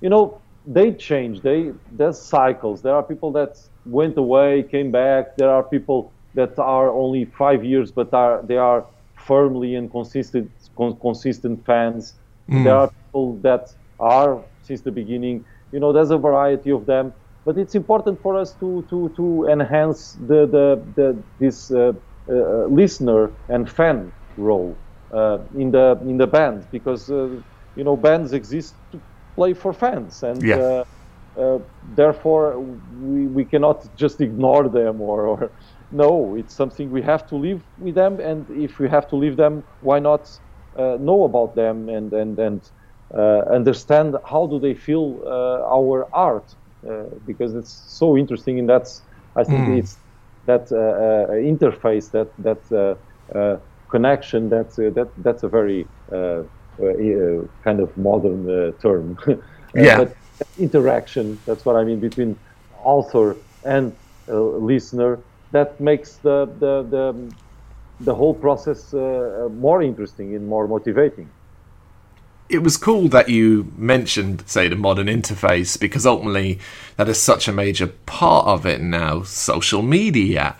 you 0.00 0.08
know, 0.08 0.42
they 0.66 0.92
change. 0.92 1.42
They 1.42 1.72
there's 1.92 2.20
cycles. 2.20 2.82
There 2.82 2.94
are 2.94 3.02
people 3.02 3.32
that 3.32 3.56
went 3.84 4.16
away, 4.18 4.64
came 4.70 4.90
back. 4.90 5.36
There 5.36 5.50
are 5.50 5.62
people 5.62 6.12
that 6.34 6.58
are 6.58 6.90
only 6.90 7.24
five 7.24 7.64
years, 7.64 7.90
but 7.90 8.12
are 8.14 8.42
they 8.46 8.56
are 8.56 8.86
firmly 9.26 9.74
and 9.74 9.90
consistent 9.90 10.50
con- 10.76 10.98
consistent 11.00 11.64
fans. 11.64 12.14
Mm. 12.50 12.64
There 12.64 12.76
are 12.76 12.90
people 13.04 13.38
that 13.42 13.68
are 13.98 14.42
since 14.62 14.82
the 14.82 14.92
beginning. 14.92 15.44
You 15.72 15.80
know, 15.80 15.92
there's 15.92 16.10
a 16.10 16.18
variety 16.18 16.70
of 16.70 16.86
them. 16.86 17.12
But 17.44 17.56
it's 17.58 17.74
important 17.74 18.20
for 18.20 18.36
us 18.36 18.54
to 18.56 18.86
to 18.90 19.12
to 19.16 19.46
enhance 19.50 20.12
the 20.12 20.46
the, 20.46 20.66
the 20.96 21.22
this 21.38 21.70
uh, 21.70 21.92
uh, 22.28 22.66
listener 22.66 23.30
and 23.48 23.68
fan 23.68 24.12
role 24.36 24.78
uh, 25.12 25.38
in 25.56 25.70
the 25.70 25.98
in 26.02 26.18
the 26.18 26.26
band 26.26 26.66
because 26.70 27.10
uh, 27.10 27.28
you 27.74 27.84
know 27.84 27.96
bands 27.96 28.32
exist 28.32 28.76
to 28.92 29.00
play 29.36 29.54
for 29.54 29.72
fans 29.72 30.22
and. 30.22 30.42
Yeah. 30.42 30.84
Uh, 31.36 31.60
therefore, 31.94 32.58
we, 32.58 33.28
we 33.28 33.44
cannot 33.44 33.86
just 33.94 34.20
ignore 34.20 34.68
them 34.68 35.00
or, 35.00 35.26
or 35.28 35.52
no, 35.92 36.34
it's 36.36 36.54
something 36.54 36.90
we 36.90 37.02
have 37.02 37.26
to 37.28 37.36
live 37.36 37.62
with 37.78 37.94
them, 37.94 38.20
and 38.20 38.48
if 38.50 38.78
we 38.78 38.88
have 38.88 39.08
to 39.10 39.16
leave 39.16 39.36
them, 39.36 39.64
why 39.80 39.98
not 39.98 40.30
uh, 40.76 40.96
know 41.00 41.24
about 41.24 41.54
them 41.54 41.88
and 41.88 42.12
and 42.12 42.38
and 42.38 42.60
uh, 43.12 43.40
understand 43.50 44.16
how 44.24 44.46
do 44.46 44.60
they 44.60 44.74
feel 44.74 45.20
uh, 45.24 45.76
our 45.76 46.06
art 46.12 46.54
uh, 46.88 47.02
because 47.26 47.54
it's 47.54 47.72
so 47.88 48.16
interesting, 48.16 48.58
and 48.58 48.68
that's 48.68 49.02
I 49.34 49.44
think 49.44 49.68
mm. 49.68 49.78
it's 49.78 49.96
that 50.46 50.70
uh, 50.70 50.76
uh, 50.76 51.26
interface, 51.32 52.10
that 52.12 52.28
that 52.38 52.96
connection, 53.88 54.48
that's 54.48 54.76
that 54.76 55.08
that's 55.18 55.42
a 55.42 55.48
very 55.48 55.86
kind 57.64 57.80
of 57.80 57.96
modern 57.96 58.72
term. 58.80 59.18
yeah. 59.74 60.08
interaction, 60.58 61.38
that's 61.44 61.66
what 61.66 61.76
I 61.76 61.84
mean 61.84 62.00
between 62.00 62.38
author 62.82 63.36
and 63.64 63.94
listener 64.28 65.18
that 65.52 65.80
makes 65.80 66.16
the 66.16 66.46
the 66.58 66.82
the, 66.82 67.34
the 68.00 68.14
whole 68.14 68.34
process 68.34 68.94
uh, 68.94 69.48
more 69.52 69.82
interesting 69.82 70.34
and 70.34 70.46
more 70.46 70.66
motivating. 70.68 71.28
It 72.48 72.64
was 72.64 72.76
cool 72.76 73.08
that 73.10 73.28
you 73.28 73.72
mentioned, 73.76 74.42
say, 74.46 74.66
the 74.66 74.74
modern 74.74 75.06
interface 75.06 75.78
because 75.78 76.04
ultimately 76.04 76.58
that 76.96 77.08
is 77.08 77.22
such 77.22 77.46
a 77.46 77.52
major 77.52 77.86
part 77.86 78.46
of 78.46 78.66
it 78.66 78.80
now. 78.80 79.22
Social 79.22 79.82
media 79.82 80.56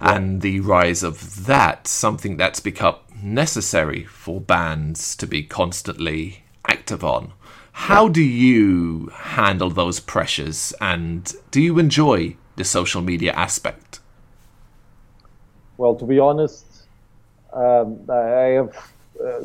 and 0.00 0.40
the 0.40 0.60
rise 0.60 1.02
of 1.02 1.44
that, 1.44 1.86
something 1.86 2.38
that's 2.38 2.60
become 2.60 2.96
necessary 3.22 4.04
for 4.04 4.40
bands 4.40 5.14
to 5.16 5.26
be 5.26 5.42
constantly 5.42 6.44
active 6.66 7.04
on. 7.04 7.32
How 7.72 8.08
do 8.08 8.22
you 8.22 9.10
handle 9.12 9.70
those 9.70 10.00
pressures 10.00 10.72
and 10.80 11.32
do 11.50 11.60
you 11.60 11.78
enjoy 11.78 12.36
the 12.56 12.64
social 12.64 13.02
media 13.02 13.32
aspect? 13.32 14.00
Well, 15.76 15.94
to 15.96 16.04
be 16.04 16.18
honest, 16.18 16.64
um, 17.52 17.98
I 18.08 18.58
have 18.58 18.76
uh, 19.20 19.40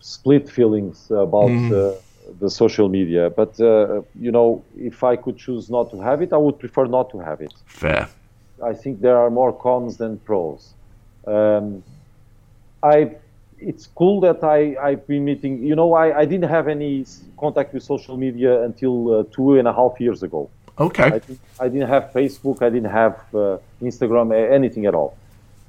split 0.00 0.48
feelings 0.48 1.10
about 1.10 1.50
mm. 1.50 1.72
uh, 1.72 2.00
the 2.40 2.50
social 2.50 2.88
media. 2.88 3.30
But 3.30 3.58
uh, 3.60 4.02
you 4.18 4.30
know, 4.30 4.64
if 4.76 5.04
I 5.04 5.16
could 5.16 5.36
choose 5.36 5.70
not 5.70 5.90
to 5.90 6.00
have 6.00 6.22
it, 6.22 6.32
I 6.32 6.36
would 6.36 6.58
prefer 6.58 6.86
not 6.86 7.10
to 7.10 7.18
have 7.18 7.40
it. 7.40 7.54
Fair. 7.66 8.08
I 8.62 8.72
think 8.72 9.00
there 9.00 9.16
are 9.16 9.30
more 9.30 9.52
cons 9.52 9.96
than 9.96 10.18
pros. 10.18 10.72
Um, 11.26 11.82
I. 12.82 13.16
It's 13.60 13.86
cool 13.86 14.20
that 14.20 14.44
I, 14.44 14.76
I've 14.82 15.06
been 15.06 15.24
meeting. 15.24 15.62
You 15.62 15.74
know, 15.74 15.94
I, 15.94 16.18
I 16.18 16.24
didn't 16.26 16.50
have 16.50 16.68
any 16.68 17.06
contact 17.38 17.72
with 17.72 17.82
social 17.82 18.16
media 18.18 18.62
until 18.62 19.20
uh, 19.20 19.24
two 19.30 19.56
and 19.56 19.66
a 19.66 19.72
half 19.72 19.98
years 20.00 20.22
ago. 20.22 20.50
Okay. 20.78 21.04
I, 21.04 21.64
I 21.64 21.68
didn't 21.68 21.88
have 21.88 22.10
Facebook. 22.12 22.60
I 22.60 22.68
didn't 22.68 22.90
have 22.90 23.14
uh, 23.32 23.58
Instagram. 23.80 24.34
Anything 24.52 24.84
at 24.84 24.94
all 24.94 25.16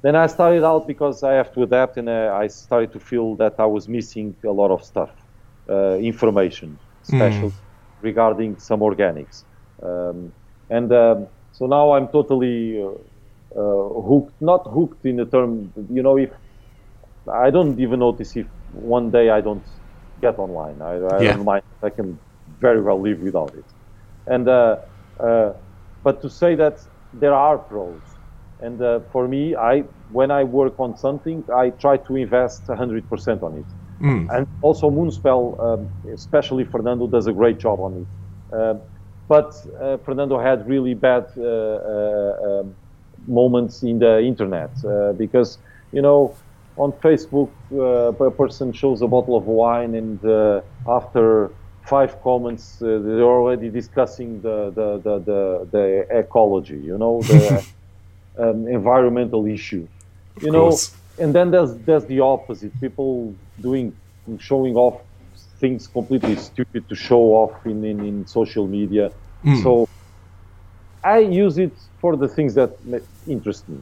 then 0.06 0.14
I 0.14 0.28
started 0.28 0.62
out 0.62 0.86
because 0.86 1.24
I 1.24 1.32
have 1.32 1.52
to 1.54 1.64
adapt, 1.64 1.96
and 1.96 2.08
uh, 2.08 2.38
I 2.42 2.46
started 2.46 2.92
to 2.92 3.00
feel 3.00 3.34
that 3.42 3.54
I 3.58 3.66
was 3.66 3.88
missing 3.88 4.36
a 4.44 4.52
lot 4.52 4.70
of 4.70 4.84
stuff, 4.84 5.10
uh, 5.68 5.96
information, 5.96 6.78
special 7.02 7.50
mm. 7.50 7.54
regarding 8.02 8.56
some 8.56 8.80
organics, 8.80 9.42
um, 9.82 10.32
and 10.70 10.92
um, 10.92 11.26
so 11.50 11.66
now 11.66 11.90
I'm 11.94 12.06
totally 12.06 12.80
uh, 12.80 12.90
uh, 13.60 14.00
hooked. 14.08 14.40
Not 14.40 14.62
hooked 14.68 15.04
in 15.04 15.16
the 15.16 15.24
term, 15.24 15.72
you 15.90 16.04
know, 16.04 16.16
if 16.16 16.30
I 17.28 17.50
don't 17.50 17.80
even 17.80 17.98
notice 17.98 18.36
if 18.36 18.46
one 18.74 19.10
day 19.10 19.30
I 19.30 19.40
don't 19.40 19.66
get 20.20 20.38
online. 20.38 20.80
I, 20.82 20.92
I 20.92 21.20
yeah. 21.20 21.32
don't 21.32 21.44
mind. 21.44 21.64
I 21.82 21.90
can 21.90 22.16
very 22.60 22.80
well 22.80 23.00
live 23.00 23.18
without 23.22 23.52
it, 23.54 23.68
and 24.28 24.46
uh, 24.48 24.76
uh, 25.18 25.52
but 26.04 26.22
to 26.22 26.30
say 26.30 26.54
that 26.54 26.78
there 27.12 27.34
are 27.34 27.58
pros 27.58 28.15
and 28.60 28.80
uh, 28.80 29.00
for 29.12 29.28
me, 29.28 29.54
I 29.54 29.80
when 30.12 30.30
I 30.30 30.44
work 30.44 30.78
on 30.78 30.96
something, 30.96 31.44
I 31.54 31.70
try 31.70 31.96
to 31.96 32.16
invest 32.16 32.66
100% 32.66 33.42
on 33.42 33.58
it. 33.58 33.64
Mm. 34.00 34.28
And 34.34 34.46
also 34.62 34.90
Moonspell, 34.90 35.58
um, 35.60 35.88
especially 36.12 36.64
Fernando, 36.64 37.06
does 37.06 37.26
a 37.26 37.32
great 37.32 37.58
job 37.58 37.80
on 37.80 37.92
it. 38.02 38.54
Uh, 38.54 38.74
but 39.28 39.54
uh, 39.80 39.96
Fernando 39.98 40.38
had 40.38 40.68
really 40.68 40.94
bad 40.94 41.26
uh, 41.36 41.42
uh, 41.42 42.60
um, 42.60 42.74
moments 43.26 43.82
in 43.82 43.98
the 43.98 44.20
internet 44.20 44.70
uh, 44.84 45.12
because, 45.14 45.58
you 45.92 46.00
know, 46.00 46.36
on 46.76 46.92
Facebook, 46.92 47.50
a 47.72 48.30
person 48.30 48.72
shows 48.72 49.00
a 49.00 49.08
bottle 49.08 49.34
of 49.34 49.46
wine 49.46 49.94
and 49.94 50.62
after 50.86 51.50
five 51.86 52.22
comments, 52.22 52.76
they're 52.80 53.22
already 53.22 53.70
discussing 53.70 54.42
the, 54.42 54.70
the, 54.74 54.98
the, 54.98 55.18
the, 55.20 55.68
the 55.72 56.18
ecology, 56.18 56.76
you 56.76 56.98
know, 56.98 57.22
the, 57.22 57.66
um, 58.38 58.68
environmental 58.68 59.46
issue. 59.46 59.86
You 60.40 60.50
know, 60.50 60.76
and 61.18 61.34
then 61.34 61.50
there's 61.50 61.74
there's 61.86 62.04
the 62.04 62.20
opposite. 62.20 62.78
People 62.80 63.34
doing 63.60 63.96
showing 64.38 64.76
off 64.76 65.00
things 65.58 65.86
completely 65.86 66.36
stupid 66.36 66.88
to 66.88 66.94
show 66.94 67.22
off 67.40 67.64
in, 67.64 67.84
in, 67.84 68.04
in 68.04 68.26
social 68.26 68.66
media. 68.66 69.10
Mm. 69.44 69.62
So 69.62 69.88
I 71.02 71.18
use 71.18 71.56
it 71.58 71.72
for 72.00 72.16
the 72.16 72.28
things 72.28 72.54
that 72.54 72.70
interest 73.26 73.68
me. 73.68 73.78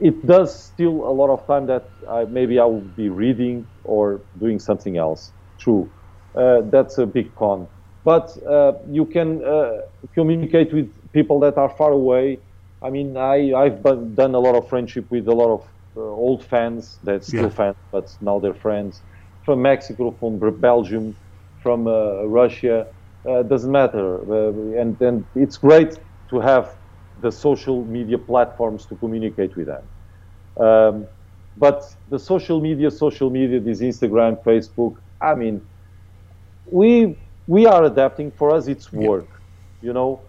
It 0.00 0.26
does 0.26 0.64
still 0.64 1.08
a 1.08 1.12
lot 1.20 1.30
of 1.30 1.46
time 1.46 1.66
that 1.66 1.84
I, 2.08 2.24
maybe 2.24 2.58
I 2.58 2.64
will 2.64 2.80
be 2.80 3.08
reading 3.08 3.66
or 3.84 4.20
doing 4.38 4.58
something 4.58 4.96
else. 4.96 5.32
True, 5.58 5.90
uh, 6.34 6.60
that's 6.62 6.98
a 6.98 7.06
big 7.06 7.34
con. 7.34 7.66
But 8.04 8.36
uh, 8.46 8.74
you 8.90 9.06
can 9.06 9.44
uh, 9.44 9.82
communicate 10.14 10.72
with 10.72 10.88
people 11.12 11.40
that 11.40 11.56
are 11.56 11.68
far 11.68 11.92
away 11.92 12.38
I 12.82 12.90
mean, 12.90 13.16
I, 13.16 13.52
I've 13.54 13.82
done 13.82 14.34
a 14.34 14.38
lot 14.38 14.54
of 14.54 14.68
friendship 14.68 15.06
with 15.10 15.28
a 15.28 15.34
lot 15.34 15.50
of 15.52 15.62
uh, 15.96 16.00
old 16.00 16.44
fans 16.44 16.98
that 17.02 17.24
still 17.24 17.44
yeah. 17.44 17.48
fans, 17.48 17.76
but 17.90 18.08
now 18.20 18.38
they're 18.38 18.54
friends 18.54 19.02
from 19.44 19.62
Mexico, 19.62 20.12
from 20.12 20.38
Belgium, 20.60 21.16
from 21.62 21.86
uh, 21.88 22.24
Russia. 22.26 22.86
Uh, 23.28 23.42
doesn't 23.42 23.72
matter, 23.72 24.20
uh, 24.32 24.80
and 24.80 25.00
and 25.02 25.26
it's 25.34 25.56
great 25.58 25.98
to 26.30 26.40
have 26.40 26.76
the 27.16 27.30
social 27.32 27.84
media 27.84 28.16
platforms 28.16 28.86
to 28.86 28.96
communicate 28.96 29.56
with 29.56 29.66
them. 29.66 29.90
Um, 30.66 31.08
but 31.56 31.82
the 32.08 32.18
social 32.18 32.60
media, 32.60 32.90
social 32.90 33.30
media, 33.30 33.60
this 33.60 33.80
Instagram, 33.82 34.42
Facebook. 34.44 34.94
I 35.20 35.34
mean, 35.34 35.62
we 36.70 37.18
we 37.46 37.66
are 37.66 37.84
adapting. 37.84 38.30
For 38.32 38.50
us, 38.54 38.68
it's 38.68 38.92
work. 38.92 39.28
Yeah. 39.80 39.88
You 39.88 39.92
know, 39.94 40.27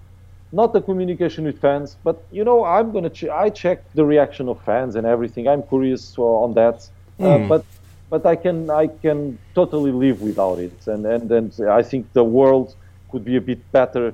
not 0.51 0.73
the 0.73 0.81
communication 0.81 1.45
with 1.45 1.59
fans, 1.59 1.97
but 2.03 2.25
you 2.31 2.43
know, 2.43 2.63
I'm 2.63 2.91
gonna 2.91 3.09
ch- 3.09 3.35
I 3.45 3.49
check 3.49 3.91
the 3.93 4.05
reaction 4.05 4.49
of 4.49 4.61
fans 4.63 4.95
and 4.95 5.05
everything. 5.05 5.47
I'm 5.47 5.63
curious 5.63 6.17
uh, 6.17 6.23
on 6.23 6.53
that, 6.55 6.87
mm. 7.19 7.25
uh, 7.25 7.47
but 7.47 7.65
but 8.09 8.25
I 8.25 8.35
can 8.35 8.69
I 8.69 8.87
can 8.87 9.37
totally 9.53 9.91
live 9.91 10.21
without 10.21 10.59
it, 10.59 10.87
and 10.87 11.05
and 11.05 11.31
and 11.31 11.53
I 11.69 11.83
think 11.83 12.11
the 12.13 12.23
world 12.23 12.75
could 13.11 13.23
be 13.23 13.35
a 13.35 13.41
bit 13.41 13.71
better. 13.71 14.13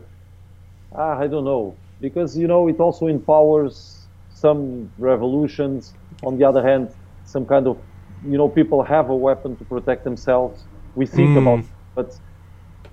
Ah, 0.94 1.18
I 1.18 1.28
don't 1.28 1.46
know 1.46 1.76
because 2.02 2.38
you 2.38 2.48
know 2.48 2.68
it 2.68 2.80
also 2.80 3.08
empowers 3.08 4.08
some 4.30 4.92
revolutions. 4.98 5.94
On 6.24 6.38
the 6.38 6.44
other 6.44 6.62
hand, 6.62 6.90
some 7.26 7.46
kind 7.46 7.68
of 7.68 7.78
you 8.28 8.38
know 8.38 8.50
people 8.50 8.84
have 8.84 9.10
a 9.10 9.16
weapon 9.16 9.56
to 9.58 9.64
protect 9.64 10.04
themselves. 10.04 10.64
We 10.96 11.06
think 11.06 11.30
mm. 11.30 11.42
about, 11.42 11.60
it. 11.60 11.66
but 11.94 12.20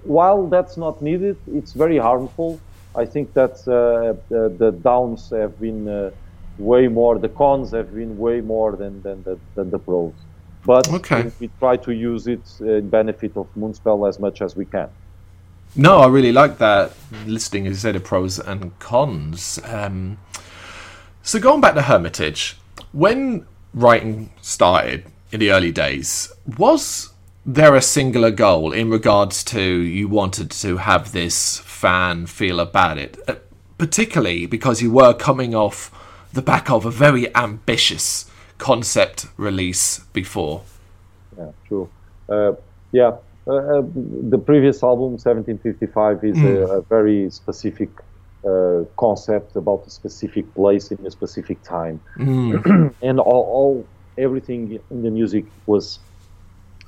while 0.02 0.46
that's 0.48 0.76
not 0.76 1.02
needed, 1.02 1.36
it's 1.46 1.72
very 1.72 1.98
harmful 1.98 2.60
I 2.94 3.04
think 3.06 3.32
that 3.34 3.52
uh, 3.66 4.20
the, 4.28 4.54
the, 4.58 4.70
downs 4.70 5.30
have 5.30 5.58
been 5.58 5.88
uh, 5.88 6.10
way 6.58 6.88
more, 6.88 7.18
the 7.18 7.28
cons 7.28 7.70
have 7.70 7.94
been 7.94 8.18
way 8.18 8.40
more 8.40 8.76
than, 8.76 9.02
than, 9.02 9.22
the, 9.22 9.38
than 9.54 9.70
the 9.70 9.78
pros. 9.78 10.12
But 10.64 10.92
okay. 10.92 11.30
we 11.40 11.48
try 11.58 11.76
to 11.78 11.92
use 11.92 12.26
it 12.26 12.60
in 12.60 12.88
benefit 12.90 13.36
of 13.36 13.48
Moonspell 13.56 14.08
as 14.08 14.20
much 14.20 14.42
as 14.42 14.54
we 14.54 14.64
can. 14.64 14.88
No, 15.74 15.98
I 15.98 16.06
really 16.08 16.32
like 16.32 16.58
that 16.58 16.92
listing, 17.26 17.66
as 17.66 17.70
you 17.70 17.76
said, 17.78 17.96
of 17.96 18.04
pros 18.04 18.38
and 18.38 18.78
cons. 18.78 19.58
Um, 19.64 20.18
so 21.22 21.40
going 21.40 21.62
back 21.62 21.74
to 21.74 21.82
Hermitage, 21.82 22.58
when 22.92 23.46
writing 23.72 24.30
started 24.42 25.06
in 25.32 25.40
the 25.40 25.50
early 25.50 25.72
days, 25.72 26.30
was 26.58 27.12
there 27.44 27.74
a 27.74 27.82
singular 27.82 28.30
goal 28.30 28.72
in 28.72 28.90
regards 28.90 29.42
to 29.42 29.60
you 29.60 30.08
wanted 30.08 30.50
to 30.50 30.76
have 30.76 31.12
this 31.12 31.58
fan 31.82 32.26
feel 32.26 32.60
about 32.60 32.96
it, 32.96 33.18
uh, 33.26 33.34
particularly 33.76 34.46
because 34.46 34.80
you 34.80 34.90
were 34.92 35.12
coming 35.12 35.52
off 35.52 35.78
the 36.32 36.40
back 36.40 36.70
of 36.70 36.86
a 36.86 36.90
very 36.90 37.24
ambitious 37.34 38.30
concept 38.58 39.26
release 39.36 39.98
before. 40.12 40.62
Yeah, 41.36 41.50
true. 41.66 41.88
Uh, 42.28 42.52
yeah, 42.92 43.16
uh, 43.48 43.54
uh 43.54 43.82
the 44.34 44.38
previous 44.38 44.78
album, 44.84 45.10
1755, 45.18 46.24
is 46.24 46.36
mm. 46.36 46.44
a, 46.44 46.78
a, 46.78 46.82
very 46.82 47.28
specific 47.30 47.90
uh, 48.46 48.84
concept 48.96 49.56
about 49.56 49.80
a 49.88 49.90
specific 49.90 50.44
place 50.54 50.92
in 50.92 51.04
a 51.04 51.10
specific 51.10 51.58
time, 51.64 52.00
mm. 52.16 52.94
and 53.08 53.18
all, 53.18 53.44
all, 53.56 53.86
everything 54.16 54.78
in 54.92 55.02
the 55.02 55.10
music 55.10 55.44
was 55.66 55.98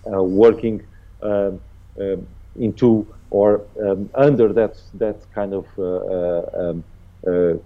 uh, 0.07 0.23
working 0.23 0.77
um, 1.23 1.61
um, 1.99 2.29
into 2.67 2.89
or 3.39 3.49
um, 3.85 4.01
under 4.27 4.49
that 4.53 4.75
that 5.03 5.19
kind 5.39 5.53
of 5.61 5.67
uh, 5.79 6.63
um, 6.63 6.85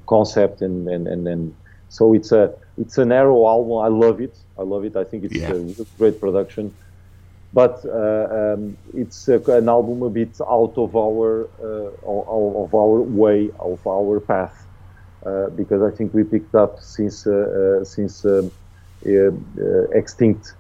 concept 0.07 0.63
and, 0.63 0.89
and, 0.89 1.07
and, 1.13 1.29
and 1.29 1.55
so 1.89 2.15
it's 2.15 2.33
a 2.33 2.45
it's 2.83 2.97
a 2.99 3.05
narrow 3.05 3.47
album. 3.55 3.77
I 3.89 3.91
love 4.05 4.21
it. 4.21 4.37
I 4.61 4.63
love 4.63 4.85
it. 4.85 4.95
I 4.97 5.05
think 5.05 5.25
it's 5.25 5.37
yeah. 5.37 5.53
a 5.53 5.87
great 5.99 6.21
production 6.21 6.75
but 7.53 7.85
uh, 7.87 8.55
um, 8.55 8.77
it's 8.95 9.29
uh, 9.29 9.41
an 9.49 9.69
album 9.69 10.03
a 10.03 10.11
bit 10.11 10.39
out 10.41 10.75
of 10.77 10.95
our 10.95 11.49
uh, 11.63 11.91
of 12.05 12.75
our 12.75 13.01
way 13.01 13.51
of 13.59 13.87
our 13.87 14.21
path 14.21 14.67
because 15.57 15.83
I 15.83 15.95
think 15.97 16.15
we 16.15 16.25
picked 16.25 16.55
up 16.55 16.81
since 16.81 17.27
since 17.85 18.25
um, 18.25 18.51
Extinct. 19.93 20.55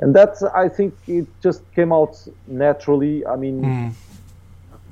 And 0.00 0.14
that's 0.14 0.42
I 0.42 0.68
think 0.68 0.94
it 1.06 1.26
just 1.42 1.62
came 1.72 1.92
out 1.92 2.16
naturally. 2.46 3.24
I 3.26 3.36
mean, 3.36 3.94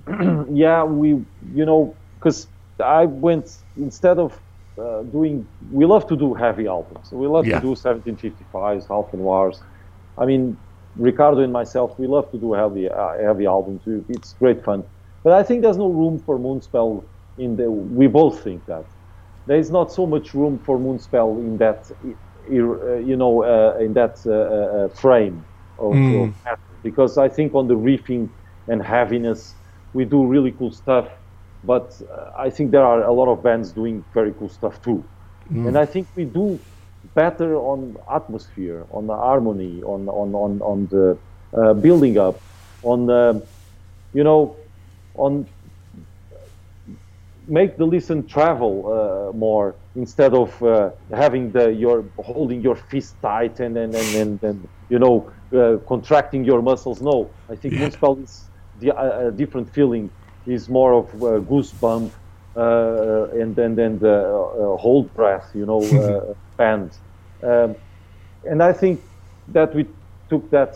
mm. 0.07 0.47
yeah, 0.55 0.85
we 0.85 1.09
you 1.09 1.65
know 1.65 1.97
because 2.19 2.47
I 2.83 3.07
went 3.07 3.49
instead 3.77 4.19
of 4.19 4.41
uh, 4.79 5.03
doing 5.03 5.47
we 5.71 5.85
love 5.87 6.07
to 6.09 6.17
do 6.17 6.35
heavy 6.35 6.67
albums. 6.67 7.11
We 7.13 7.27
love 7.27 7.47
yeah. 7.47 7.61
to 7.61 7.67
do 7.67 7.75
1755s, 7.75 8.91
Alpha 8.91 9.17
Noirs. 9.17 9.61
I 10.17 10.27
mean, 10.27 10.57
Ricardo 10.97 11.41
and 11.41 11.53
myself, 11.53 11.99
we 11.99 12.07
love 12.07 12.31
to 12.33 12.39
do 12.39 12.53
heavy, 12.53 12.89
uh, 12.89 13.19
heavy 13.23 13.47
albums. 13.47 13.83
It's 14.09 14.35
great 14.35 14.65
fun. 14.65 14.85
But 15.25 15.33
I 15.35 15.43
think 15.43 15.63
there's 15.63 15.79
no 15.79 15.89
room 15.89 16.19
for 16.19 16.39
Moonspell 16.39 17.05
in 17.39 17.57
the. 17.57 17.71
We 17.71 18.07
both 18.07 18.43
think 18.43 18.67
that 18.67 18.87
there 19.47 19.59
is 19.59 19.71
not 19.71 19.93
so 19.93 20.07
much 20.07 20.35
room 20.35 20.59
for 20.59 20.79
Moonspell 20.79 21.39
in 21.41 21.57
that, 21.59 21.91
you 22.51 23.17
know, 23.17 23.43
uh, 23.43 23.79
in 23.79 23.93
that 23.95 24.21
uh, 24.27 24.33
uh 24.33 24.89
frame 24.89 25.45
of, 25.79 25.95
mm. 25.95 26.29
of, 26.29 26.59
because 26.83 27.19
I 27.19 27.29
think 27.29 27.55
on 27.55 27.69
the 27.69 27.75
riffing 27.75 28.29
and 28.69 28.83
heaviness, 28.83 29.55
we 29.95 30.05
do 30.05 30.27
really 30.27 30.53
cool 30.53 30.73
stuff. 30.73 31.09
But 31.65 32.01
uh, 32.11 32.31
I 32.37 32.51
think 32.51 32.73
there 32.73 32.85
are 32.85 33.03
a 33.03 33.13
lot 33.13 33.29
of 33.29 33.43
bands 33.43 33.71
doing 33.73 34.05
very 34.13 34.33
cool 34.33 34.49
stuff 34.49 34.83
too, 34.83 35.05
mm. 35.53 35.69
and 35.69 35.79
I 35.79 35.87
think 35.87 36.09
we 36.17 36.25
do 36.25 36.59
better 37.15 37.57
on 37.57 37.97
atmosphere, 38.11 38.85
on 38.91 39.07
the 39.07 39.17
harmony, 39.17 39.83
on 39.83 40.09
on 40.09 40.35
on 40.35 40.61
on 40.63 40.87
the 40.87 41.17
uh, 41.55 41.75
building 41.75 42.19
up, 42.19 42.41
on 42.83 43.07
the, 43.07 43.47
you 44.13 44.25
know, 44.25 44.57
on 45.15 45.47
make 47.47 47.77
the 47.77 47.85
listen 47.85 48.27
travel 48.27 48.75
uh, 48.87 49.37
more 49.37 49.75
instead 49.97 50.35
of 50.35 50.63
uh, 50.63 50.91
having 51.13 51.53
the 51.53 51.73
your 51.73 52.05
holding 52.19 52.61
your 52.61 52.77
fist 52.77 53.15
tight 53.23 53.61
and 53.61 53.77
and 53.77 53.95
and, 53.95 54.15
and, 54.15 54.43
and 54.43 54.69
you 54.89 54.99
know 54.99 55.31
uh, 55.55 55.77
contracting 55.89 56.45
your 56.45 56.63
muscles. 56.63 57.01
No, 57.03 57.31
I 57.49 57.57
think 57.57 57.75
yeah. 57.75 57.89
Moonspell 57.89 58.23
is 58.23 58.45
the, 58.81 58.97
uh, 58.97 59.29
a 59.29 59.31
different 59.31 59.73
feeling. 59.73 60.11
Is 60.45 60.69
more 60.69 60.93
of 60.93 61.07
uh, 61.15 61.39
goosebump 61.39 62.11
uh, 62.57 63.41
and 63.41 63.55
then 63.55 63.77
then 63.77 64.01
the 64.01 64.77
hold 64.81 65.13
breath. 65.15 65.51
You 65.55 65.67
know. 65.67 66.37
band. 66.57 66.91
Um, 67.43 67.75
and 68.51 68.63
I 68.63 68.73
think 68.73 69.01
that 69.49 69.75
we 69.75 69.87
took 70.29 70.51
that, 70.51 70.73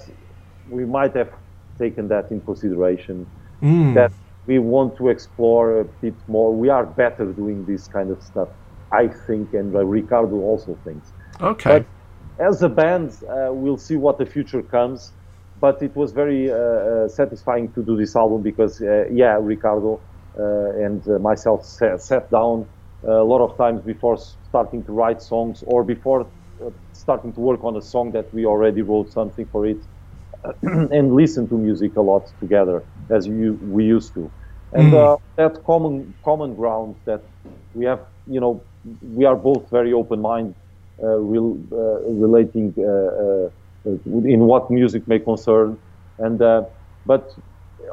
we 0.69 0.85
might 0.85 1.15
have 1.15 1.33
taken 1.79 2.09
that 2.09 2.31
in 2.31 2.41
consideration. 2.41 3.27
Mm. 3.63 3.95
That 3.95 4.13
we 4.47 4.59
want 4.59 4.97
to 4.99 5.09
explore 5.09 5.81
a 5.81 5.85
bit 5.85 6.15
more. 6.29 6.57
We 6.57 6.69
are 6.69 6.87
better 6.87 7.33
doing 7.33 7.65
this 7.67 7.89
kind 7.89 8.11
of 8.11 8.23
stuff, 8.23 8.49
I 8.93 9.09
think, 9.27 9.53
and 9.53 9.75
uh, 9.75 9.85
Ricardo 9.85 10.37
also 10.37 10.79
thinks. 10.85 11.13
Okay. 11.41 11.85
But 12.39 12.45
as 12.47 12.63
a 12.63 12.69
band, 12.69 13.11
uh, 13.29 13.49
we'll 13.53 13.79
see 13.79 13.97
what 13.97 14.19
the 14.19 14.27
future 14.27 14.63
comes. 14.63 15.13
But 15.59 15.81
it 15.81 15.97
was 15.97 16.13
very 16.13 16.51
uh, 16.51 16.55
uh 16.55 17.09
satisfying 17.09 17.73
to 17.73 17.83
do 17.83 17.97
this 17.97 18.15
album 18.15 18.43
because, 18.43 18.81
uh, 18.83 19.05
yeah, 19.11 19.39
Ricardo 19.41 20.03
uh, 20.39 20.85
and 20.85 21.03
myself 21.23 21.65
sat, 21.65 22.03
sat 22.03 22.31
down 22.31 22.67
a 23.09 23.25
lot 23.25 23.41
of 23.41 23.57
times 23.57 23.83
before 23.83 24.19
starting 24.19 24.85
to 24.85 24.93
write 24.93 25.23
songs 25.23 25.63
or 25.67 25.83
before 25.83 26.31
uh, 26.65 26.71
starting 26.93 27.33
to 27.33 27.41
work 27.41 27.63
on 27.65 27.77
a 27.77 27.83
song 27.83 28.13
that 28.13 28.27
we 28.33 28.45
already 28.45 28.83
wrote 28.83 29.11
something 29.11 29.47
for 29.53 29.67
it 29.67 29.79
and 30.63 31.15
listen 31.15 31.49
to 31.49 31.57
music 31.59 31.97
a 31.97 32.01
lot 32.01 32.23
together 32.41 32.85
as 33.11 33.27
you, 33.27 33.55
we 33.71 33.85
used 33.85 34.15
to 34.15 34.31
and 34.73 34.93
mm. 34.93 35.15
uh, 35.15 35.17
that 35.37 35.65
common 35.65 36.13
common 36.25 36.55
ground 36.55 36.95
that 37.05 37.23
we 37.75 37.85
have 37.85 38.01
you 38.27 38.41
know 38.41 38.61
we 39.15 39.25
are 39.25 39.37
both 39.37 39.69
very 39.71 39.93
open 39.93 40.21
minded 40.21 40.55
uh, 41.03 41.07
uh, 41.07 41.19
relating 42.27 42.75
uh, 42.79 42.83
uh, 42.83 43.51
in 44.25 44.41
what 44.41 44.71
music 44.71 45.07
may 45.07 45.19
concern 45.19 45.79
and 46.19 46.39
but 47.07 47.35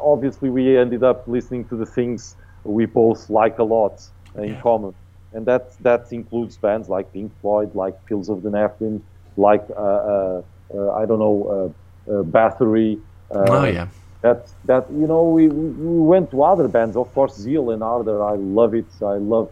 obviously 0.01 0.49
we 0.49 0.77
ended 0.77 1.03
up 1.03 1.27
listening 1.27 1.63
to 1.65 1.75
the 1.75 1.85
things 1.85 2.35
we 2.63 2.85
both 2.85 3.29
like 3.29 3.59
a 3.59 3.63
lot 3.63 4.01
in 4.37 4.49
yeah. 4.49 4.61
common 4.61 4.93
and 5.33 5.45
that 5.45 5.73
that 5.81 6.11
includes 6.11 6.57
bands 6.57 6.89
like 6.89 7.11
Pink 7.11 7.31
Floyd, 7.41 7.73
like 7.75 7.95
Fields 8.07 8.29
of 8.29 8.43
the 8.43 8.49
Nephilim, 8.49 9.01
like 9.35 9.65
uh, 9.75 9.81
uh, 9.81 10.41
uh 10.73 10.91
I 10.91 11.05
don't 11.05 11.19
know 11.19 11.73
uh, 12.07 12.11
uh, 12.11 12.23
Bathory. 12.23 12.99
oh 13.31 13.65
yeah. 13.65 13.87
That 14.23 14.39
that 14.65 14.83
you 14.91 15.07
know 15.11 15.23
we, 15.23 15.43
we 15.47 15.99
went 16.13 16.31
to 16.31 16.43
other 16.43 16.67
bands, 16.67 16.95
of 16.95 17.13
course 17.13 17.35
Zeal 17.35 17.71
and 17.71 17.81
Ardor. 17.83 18.23
I 18.23 18.35
love 18.59 18.73
it. 18.73 18.91
I 19.01 19.17
love. 19.33 19.47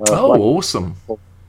oh, 0.00 0.28
like, 0.28 0.40
awesome. 0.40 0.96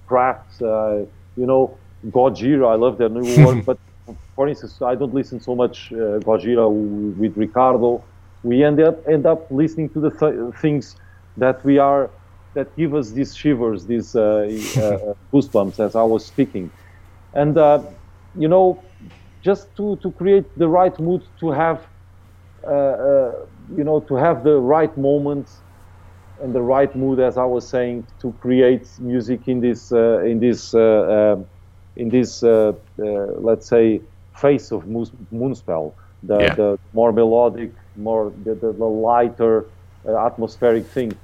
Craft, 0.08 0.62
you 0.62 1.46
know, 1.52 1.76
Gojira. 2.16 2.68
I 2.74 2.76
love 2.76 2.98
their 3.00 3.10
new 3.10 3.28
work, 3.46 3.66
but 3.66 3.80
for 4.36 4.48
instance, 4.48 4.82
I 4.82 4.94
don't 4.96 5.14
listen 5.14 5.40
so 5.40 5.56
much 5.56 5.92
uh, 5.92 6.20
Gojira 6.28 6.66
with 7.22 7.36
Ricardo. 7.38 8.04
We 8.44 8.64
end 8.64 8.80
up 8.82 9.08
end 9.08 9.26
up 9.26 9.50
listening 9.50 9.90
to 9.96 10.00
the 10.06 10.12
th- 10.12 10.54
things 10.62 10.98
that 11.38 11.64
we 11.66 11.78
are 11.80 12.10
that 12.56 12.76
give 12.76 12.96
us 12.96 13.12
these 13.12 13.36
shivers, 13.36 13.86
these 13.86 14.16
uh, 14.16 14.22
uh, 14.78 15.14
goosebumps 15.32 15.80
as 15.80 15.96
I 15.96 16.04
was 16.04 16.26
speaking. 16.26 16.72
And, 17.34 17.58
uh, 17.58 17.84
you 18.36 18.48
know, 18.48 18.82
just 19.44 19.76
to, 19.78 19.98
to 19.98 20.12
create 20.12 20.46
the 20.58 20.68
right 20.68 20.98
mood, 21.00 21.22
to 21.42 21.52
have, 21.52 21.86
Uh, 22.66 22.70
uh, 22.70 23.46
you 23.76 23.84
know, 23.84 24.00
to 24.00 24.16
have 24.16 24.44
the 24.44 24.58
right 24.58 24.96
moment 24.98 25.50
and 26.42 26.54
the 26.54 26.62
right 26.62 26.96
mood, 26.96 27.20
as 27.20 27.38
I 27.38 27.46
was 27.46 27.68
saying, 27.68 28.06
to 28.22 28.34
create 28.42 28.88
music 29.00 29.48
in 29.48 29.60
this, 29.62 29.92
uh, 29.92 30.20
in 30.20 30.40
this, 30.40 30.74
um, 30.74 31.46
in 31.96 32.10
this, 32.10 32.44
let's 32.44 33.68
say, 33.68 34.02
face 34.36 34.72
of 34.72 34.84
Moonspell. 34.86 35.94
The, 36.24 36.40
yeah. 36.40 36.56
the 36.56 36.80
more 36.94 37.12
melodic, 37.12 37.72
more 37.96 38.34
the, 38.44 38.56
the, 38.56 38.72
the 38.74 38.86
lighter 38.86 39.66
uh, 40.08 40.26
atmospheric 40.26 40.86
thing 40.88 41.16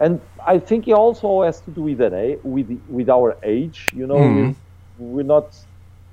and 0.00 0.20
I 0.46 0.58
think 0.58 0.86
it 0.86 0.92
also 0.92 1.42
has 1.42 1.60
to 1.62 1.70
do 1.70 1.82
with 1.82 1.98
that, 1.98 2.12
eh? 2.12 2.36
with 2.42 2.80
with 2.88 3.08
our 3.08 3.36
age. 3.42 3.90
You 3.94 4.06
know, 4.06 4.16
mm. 4.16 4.36
Mm-hmm. 4.36 5.04
we're, 5.04 5.16
we're, 5.16 5.22
not 5.24 5.56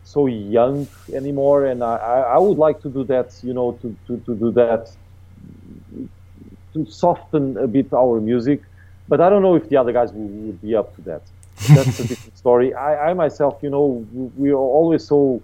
so 0.06 0.28
young 0.28 0.88
anymore, 1.14 1.66
and 1.66 1.84
I, 1.84 1.96
I 2.36 2.38
would 2.38 2.58
like 2.58 2.82
to 2.84 2.90
do 2.90 3.04
that. 3.06 3.38
You 3.44 3.54
know, 3.54 3.74
to, 3.82 3.96
to, 4.08 4.18
to 4.26 4.36
do 4.36 4.52
that 4.52 4.96
to 6.74 6.86
soften 6.92 7.58
a 7.58 7.68
bit 7.68 7.92
our 7.94 8.20
music, 8.20 8.62
but 9.08 9.22
I 9.22 9.30
don't 9.30 9.42
know 9.42 9.56
if 9.56 9.70
the 9.70 9.78
other 9.78 9.94
guys 9.94 10.12
would, 10.12 10.46
would 10.46 10.62
be 10.62 10.76
up 10.76 10.96
to 10.96 11.02
that. 11.04 11.22
That's 11.70 12.00
a 12.00 12.08
different 12.12 12.38
story. 12.38 12.74
I, 12.74 13.10
I 13.10 13.14
myself, 13.14 13.60
you 13.62 13.70
know, 13.70 14.06
we 14.38 14.52
are 14.52 14.66
always 14.80 15.04
so 15.06 15.42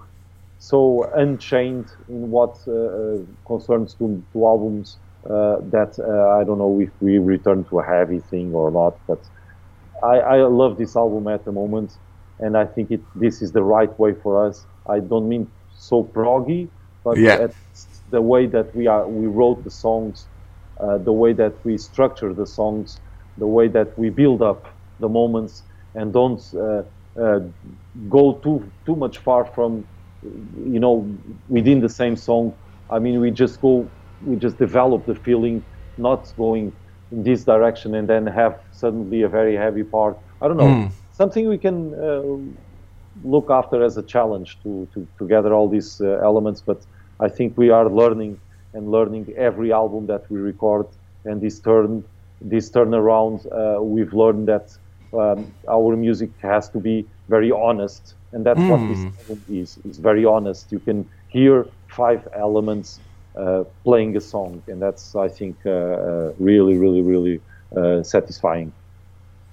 so 0.60 1.10
unchained 1.16 1.88
in 2.08 2.30
what 2.30 2.56
uh, 2.68 2.72
uh 2.72 3.18
concerns 3.48 3.96
to, 3.96 4.24
to 4.32 4.46
albums 4.46 4.98
uh, 5.26 5.58
that 5.76 5.98
uh, 5.98 6.40
I 6.40 6.44
don't 6.44 6.60
know 6.60 6.80
if 6.80 6.92
we 7.00 7.18
return 7.18 7.64
to 7.66 7.80
a 7.80 7.84
heavy 7.84 8.20
thing 8.20 8.54
or 8.54 8.70
not, 8.70 8.94
but 9.08 9.20
I, 10.04 10.16
I 10.18 10.36
love 10.44 10.78
this 10.78 10.96
album 10.96 11.28
at 11.28 11.46
the 11.46 11.52
moment, 11.52 11.92
and 12.42 12.58
I 12.58 12.66
think 12.66 12.92
it 12.92 13.02
this 13.16 13.42
is 13.42 13.52
the 13.52 13.64
right 13.64 13.94
way 14.00 14.14
for 14.14 14.46
us. 14.46 14.66
I 14.88 15.00
don't 15.00 15.28
mean 15.30 15.48
so 15.78 16.04
proggy, 16.04 16.68
but 17.04 17.18
yeah. 17.18 17.48
the 18.10 18.22
way 18.22 18.46
that 18.48 18.76
we 18.76 18.88
are 18.88 19.08
we 19.08 19.28
wrote 19.28 19.64
the 19.64 19.72
songs, 19.72 20.28
uh, 20.80 20.98
the 20.98 21.14
way 21.14 21.34
that 21.34 21.54
we 21.66 21.78
structure 21.78 22.34
the 22.34 22.48
songs, 22.48 23.00
the 23.38 23.48
way 23.48 23.68
that 23.68 23.98
we 23.98 24.10
build 24.10 24.42
up 24.42 24.68
the 25.00 25.10
moments, 25.10 25.64
and 25.96 26.14
don't 26.14 26.42
uh, 26.56 26.84
uh, 27.20 27.40
go 28.10 28.34
too 28.44 28.70
too 28.86 28.96
much 28.96 29.18
far 29.20 29.46
from 29.46 29.86
you 30.24 30.80
know, 30.80 31.08
within 31.50 31.82
the 31.82 31.90
same 31.90 32.16
song. 32.16 32.54
I 32.90 33.00
mean, 33.00 33.20
we 33.20 33.32
just 33.32 33.62
go, 33.62 33.88
we 34.26 34.36
just 34.36 34.58
develop 34.58 35.06
the 35.06 35.16
feeling, 35.16 35.64
not 35.98 36.32
going 36.38 36.74
in 37.12 37.24
this 37.24 37.44
direction 37.44 37.96
and 37.96 38.08
then 38.08 38.28
have 38.28 38.60
suddenly 38.72 39.24
a 39.24 39.30
very 39.30 39.56
heavy 39.56 39.84
part. 39.84 40.18
I 40.42 40.48
don't 40.48 40.58
know, 40.58 40.64
mm. 40.64 40.92
Something 41.22 41.48
we 41.48 41.62
can 41.68 41.78
uh, 41.94 42.24
look 43.34 43.48
after 43.60 43.78
as 43.88 43.96
a 44.04 44.06
challenge 44.16 44.50
to, 44.64 44.88
to, 44.94 45.00
to 45.18 45.24
gather 45.34 45.52
all 45.58 45.68
these 45.78 46.02
uh, 46.02 46.30
elements. 46.30 46.60
But 46.70 46.80
I 47.20 47.30
think 47.36 47.58
we 47.64 47.70
are 47.70 47.88
learning 48.02 48.34
and 48.76 48.84
learning 48.96 49.26
every 49.50 49.70
album 49.82 50.08
that 50.08 50.24
we 50.32 50.38
record. 50.40 50.88
And 51.30 51.36
this 51.46 51.60
turn, 51.60 52.04
this 52.54 52.66
turnaround, 52.76 53.38
uh, 53.46 53.82
we've 53.94 54.14
learned 54.24 54.48
that 54.54 54.68
um, 55.14 55.40
our 55.78 55.96
music 55.96 56.32
has 56.42 56.70
to 56.70 56.80
be 56.80 57.06
very 57.36 57.52
honest, 57.52 58.04
and 58.34 58.42
that's 58.48 58.64
mm. 58.64 58.70
what 58.72 58.82
this 58.92 59.02
hmm. 59.04 59.12
album 59.20 59.42
is. 59.64 59.70
It's 59.88 60.00
very 60.10 60.26
honest. 60.36 60.72
You 60.72 60.80
can 60.80 61.00
hear 61.28 61.56
five 62.00 62.22
elements 62.46 63.00
uh, 63.36 63.64
playing 63.84 64.16
a 64.22 64.22
song, 64.34 64.64
and 64.70 64.82
that's 64.86 65.06
I 65.28 65.30
think 65.38 65.56
uh, 65.66 65.72
uh 65.72 66.34
really, 66.50 66.76
really, 66.84 67.04
really 67.12 67.38
uh, 67.80 68.04
satisfying. 68.16 68.72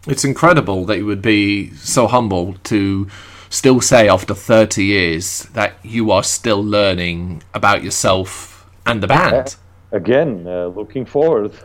It's 0.07 0.25
incredible 0.25 0.85
that 0.87 0.99
you 0.99 1.07
would 1.07 1.23
be 1.23 1.71
so 1.75 2.07
humble 2.07 2.55
to 2.65 3.09
still 3.51 3.81
say 3.81 4.09
after 4.09 4.35
30 4.35 4.85
years 4.85 5.45
that 5.55 5.75
you 5.83 6.11
are 6.11 6.23
still 6.23 6.63
learning 6.63 7.43
about 7.55 7.83
yourself 7.83 8.67
and 8.87 9.03
the 9.03 9.07
band. 9.07 9.57
Again, 9.91 10.47
uh, 10.47 10.67
looking 10.67 11.07
forward. 11.07 11.53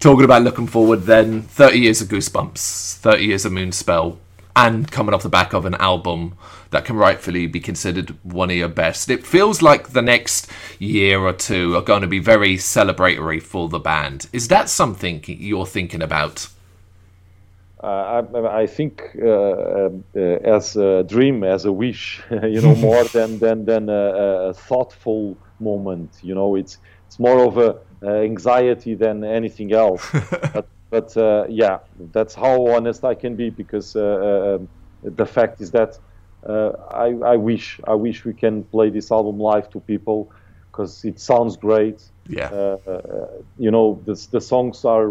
Talking 0.00 0.24
about 0.24 0.42
looking 0.42 0.66
forward, 0.66 1.02
then 1.02 1.42
30 1.42 1.78
years 1.78 2.00
of 2.00 2.08
Goosebumps, 2.08 2.96
30 2.96 3.24
years 3.24 3.44
of 3.44 3.52
Moonspell, 3.52 4.18
and 4.56 4.90
coming 4.90 5.14
off 5.14 5.22
the 5.22 5.28
back 5.28 5.52
of 5.52 5.66
an 5.66 5.74
album 5.74 6.34
that 6.70 6.86
can 6.86 6.96
rightfully 6.96 7.46
be 7.46 7.60
considered 7.60 8.16
one 8.24 8.50
of 8.50 8.56
your 8.56 8.68
best. 8.68 9.10
It 9.10 9.24
feels 9.24 9.60
like 9.60 9.90
the 9.90 10.02
next 10.02 10.50
year 10.78 11.20
or 11.20 11.34
two 11.34 11.76
are 11.76 11.82
going 11.82 12.00
to 12.00 12.08
be 12.08 12.18
very 12.18 12.56
celebratory 12.56 13.42
for 13.42 13.68
the 13.68 13.78
band. 13.78 14.28
Is 14.32 14.48
that 14.48 14.70
something 14.70 15.22
you're 15.26 15.66
thinking 15.66 16.02
about? 16.02 16.48
Uh, 17.82 18.22
I, 18.34 18.62
I, 18.62 18.66
think 18.66 19.14
uh, 19.22 19.28
uh, 19.28 19.90
as 20.16 20.76
a 20.76 21.04
dream, 21.04 21.44
as 21.44 21.66
a 21.66 21.72
wish, 21.72 22.22
you 22.30 22.62
know, 22.62 22.74
more 22.74 23.04
than 23.16 23.38
than 23.38 23.66
than 23.66 23.90
a, 23.90 24.48
a, 24.48 24.54
thoughtful 24.54 25.36
moment. 25.60 26.10
You 26.22 26.34
know, 26.34 26.56
it's 26.56 26.78
it's 27.06 27.18
more 27.18 27.44
of 27.44 27.58
a 27.58 27.76
anxiety 28.02 28.94
than 28.94 29.22
anything 29.22 29.72
else. 29.72 30.10
but 30.54 30.66
but 30.90 31.16
uh, 31.16 31.44
yeah, 31.48 31.78
that's 32.12 32.34
how 32.34 32.66
honest 32.68 33.04
I 33.04 33.14
can 33.14 33.36
be 33.36 33.50
because 33.50 33.96
uh, 33.96 34.58
um, 34.60 34.68
the 35.02 35.26
fact 35.26 35.60
is 35.60 35.70
that 35.72 35.94
I, 36.48 37.14
I 37.24 37.36
wish 37.36 37.80
I 37.86 37.94
wish 37.94 38.24
we 38.24 38.34
can 38.34 38.64
play 38.64 38.90
this 38.90 39.10
album 39.10 39.38
live 39.38 39.68
to 39.70 39.80
people 39.80 40.30
because 40.70 41.04
it 41.04 41.18
sounds 41.18 41.56
great. 41.56 42.02
Yeah. 42.28 42.76
you 43.56 43.70
know, 43.70 44.02
the 44.06 44.14
the 44.32 44.40
songs 44.40 44.84
are, 44.84 45.08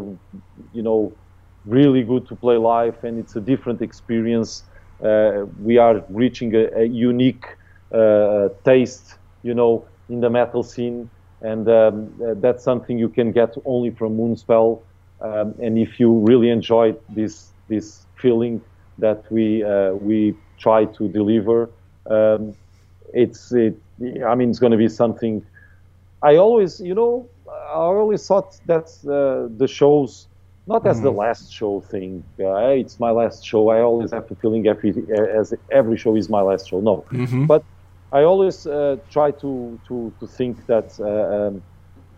you 0.72 0.84
know 0.84 1.18
really 1.66 2.04
good 2.04 2.28
to 2.28 2.36
play 2.36 2.58
live, 2.58 3.04
and 3.04 3.18
it's 3.20 3.36
a 3.36 3.42
different 3.42 3.82
experience. 3.82 4.64
Uh, 5.04 5.46
we 5.58 5.78
are 5.78 6.04
reaching 6.10 6.54
a, 6.56 6.68
a 6.76 6.86
unique 6.86 7.46
uh, 7.94 8.50
taste, 8.64 9.18
you 9.44 9.54
know, 9.54 9.88
in 10.10 10.22
the 10.22 10.30
metal 10.30 10.64
scene, 10.64 11.10
and 11.42 11.68
um, 11.68 12.10
uh, 12.26 12.34
that's 12.38 12.64
something 12.64 12.98
you 12.98 13.10
can 13.10 13.32
get 13.32 13.54
only 13.66 13.90
from 13.92 14.16
Moonspell. 14.18 14.84
Um, 15.26 15.56
and 15.62 15.78
if 15.78 16.00
you 16.00 16.10
really 16.30 16.50
enjoy 16.50 16.96
this 17.10 17.52
this 17.68 18.06
feeling 18.22 18.62
that 19.00 19.20
we 19.32 19.64
uh, 19.64 19.94
we 19.94 20.36
try 20.58 20.86
to 20.86 21.08
deliver, 21.08 21.70
um, 22.10 22.54
it's 23.14 23.52
it. 23.52 23.76
I 24.26 24.36
mean, 24.36 24.50
it's 24.50 24.60
going 24.60 24.76
to 24.78 24.78
be 24.78 24.90
something. 24.90 25.44
I 26.22 26.36
always, 26.36 26.80
you 26.80 26.96
know, 26.96 27.28
I 27.48 27.76
always 28.04 28.28
thought 28.28 28.60
that 28.66 28.88
uh, 29.06 29.56
the 29.58 29.68
shows 29.68 30.28
not 30.68 30.86
as 30.86 31.00
mm. 31.00 31.04
the 31.04 31.10
mm-hmm. 31.10 31.20
last 31.20 31.54
show 31.54 31.80
thing. 31.80 32.24
Uh, 32.40 32.82
it's 32.82 33.00
my 33.00 33.12
last 33.12 33.46
show. 33.46 33.70
I 33.70 33.82
always 33.82 34.12
have 34.12 34.28
to 34.28 34.36
feeling 34.36 34.68
every 34.68 34.92
as 35.40 35.54
every 35.72 35.98
show 35.98 36.16
is 36.16 36.30
my 36.30 36.42
last 36.42 36.70
show. 36.70 36.80
No, 36.80 37.06
mm-hmm. 37.12 37.46
but 37.46 37.64
I 38.12 38.24
always 38.24 38.66
uh, 38.66 38.98
try 39.12 39.32
to, 39.32 39.80
to 39.88 40.14
to 40.20 40.28
think 40.28 40.66
that 40.68 41.00
uh, 41.00 41.48
um, 41.48 41.64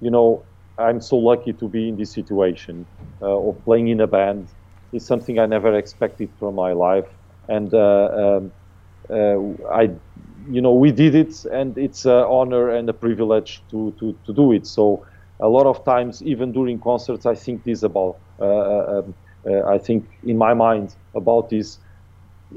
you 0.01 0.09
know 0.09 0.43
I'm 0.77 1.01
so 1.01 1.17
lucky 1.17 1.53
to 1.53 1.67
be 1.69 1.89
in 1.89 1.97
this 1.97 2.13
situation 2.13 2.87
uh, 3.21 3.49
of 3.49 3.63
playing 3.65 3.87
in 3.87 4.01
a 4.01 4.07
band. 4.07 4.49
It's 4.91 5.07
something 5.07 5.39
I 5.39 5.45
never 5.45 5.75
expected 5.77 6.31
from 6.39 6.55
my 6.55 6.73
life, 6.73 7.07
and 7.47 7.73
uh, 7.73 8.09
um, 8.37 8.51
uh, 9.09 9.37
I, 9.73 9.89
you 10.49 10.61
know, 10.61 10.73
we 10.73 10.91
did 10.91 11.15
it, 11.15 11.33
and 11.51 11.77
it's 11.77 12.05
an 12.05 12.25
honor 12.29 12.69
and 12.69 12.89
a 12.89 12.93
privilege 12.93 13.63
to 13.71 13.93
to 13.99 14.17
to 14.25 14.33
do 14.33 14.51
it. 14.53 14.65
So 14.67 15.05
a 15.41 15.47
lot 15.49 15.65
of 15.65 15.83
times, 15.85 16.21
even 16.23 16.51
during 16.53 16.79
concerts, 16.79 17.25
I 17.25 17.35
think 17.35 17.63
this 17.63 17.83
about 17.83 18.17
uh, 18.41 18.99
um, 18.99 19.15
I 19.67 19.77
think 19.77 20.09
in 20.23 20.37
my 20.37 20.53
mind 20.53 20.95
about 21.15 21.49
this, 21.49 21.79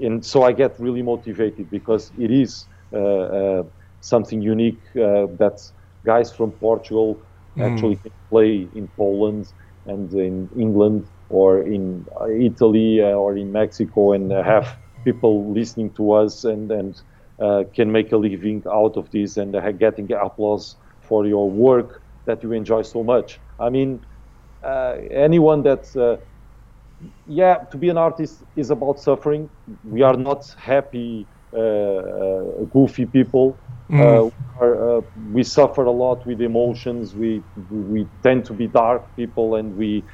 and 0.00 0.24
so 0.24 0.42
I 0.42 0.52
get 0.52 0.78
really 0.80 1.02
motivated 1.02 1.70
because 1.70 2.12
it 2.18 2.30
is 2.30 2.66
something 4.00 4.40
unique 4.40 4.82
that 4.94 5.58
guys 6.04 6.32
from 6.32 6.52
Portugal 6.52 7.22
mm. 7.58 7.62
actually 7.62 7.96
can 7.96 8.12
play 8.28 8.68
in 8.74 8.88
Poland 8.96 9.52
and 9.86 10.12
in 10.12 10.48
England 10.56 11.10
or 11.28 11.62
in 11.62 12.06
Italy 12.40 13.00
or 13.00 13.36
in 13.36 13.52
Mexico 13.52 14.12
and 14.12 14.30
have 14.32 14.78
people 15.04 15.52
listening 15.52 15.92
to 15.94 16.12
us 16.12 16.44
and 16.44 16.70
and 16.70 17.02
uh, 17.40 17.64
can 17.74 17.90
make 17.90 18.12
a 18.12 18.16
living 18.16 18.62
out 18.70 18.96
of 18.96 19.10
this 19.10 19.36
and 19.36 19.54
uh, 19.56 19.72
getting 19.72 20.10
applause 20.12 20.76
for 21.00 21.26
your 21.26 21.50
work 21.50 22.02
that 22.26 22.42
you 22.42 22.52
enjoy 22.52 22.82
so 22.82 23.02
much. 23.02 23.40
I 23.58 23.70
mean, 23.70 24.04
uh, 24.62 24.96
anyone 25.10 25.62
that 25.62 25.84
uh, 25.96 26.16
yeah 27.26 27.56
to 27.70 27.78
be 27.78 27.88
an 27.88 27.96
artist 27.96 28.42
is 28.56 28.70
about 28.70 28.98
suffering 28.98 29.48
we 29.82 30.02
are 30.02 30.16
not 30.16 30.44
happy 30.58 31.26
uh, 31.56 32.02
goofy 32.70 33.06
people 33.06 33.60
mm. 33.90 34.32
are, 34.60 35.04
we 35.32 35.42
suffer 35.42 35.84
a 35.84 35.90
lot 35.90 36.24
with 36.26 36.40
emotions 36.40 37.14
we 37.14 37.42
we 37.70 38.06
tend 38.22 38.44
to 38.44 38.52
be 38.52 38.66
dark 38.66 39.02
people 39.16 39.56
and 39.56 39.74
we 39.76 40.04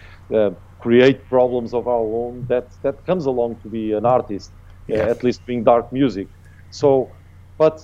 create 0.79 1.29
problems 1.29 1.75
of 1.75 1.89
our 1.89 2.07
own 2.23 2.47
that 2.49 2.71
that 2.83 3.05
comes 3.07 3.27
along 3.27 3.59
to 3.61 3.69
be 3.69 3.93
an 3.93 4.07
artist 4.07 4.53
yeah. 4.89 4.99
at 4.99 5.23
least 5.25 5.45
doing 5.47 5.65
dark 5.65 5.93
music 5.93 6.29
so 6.71 7.15
but 7.59 7.81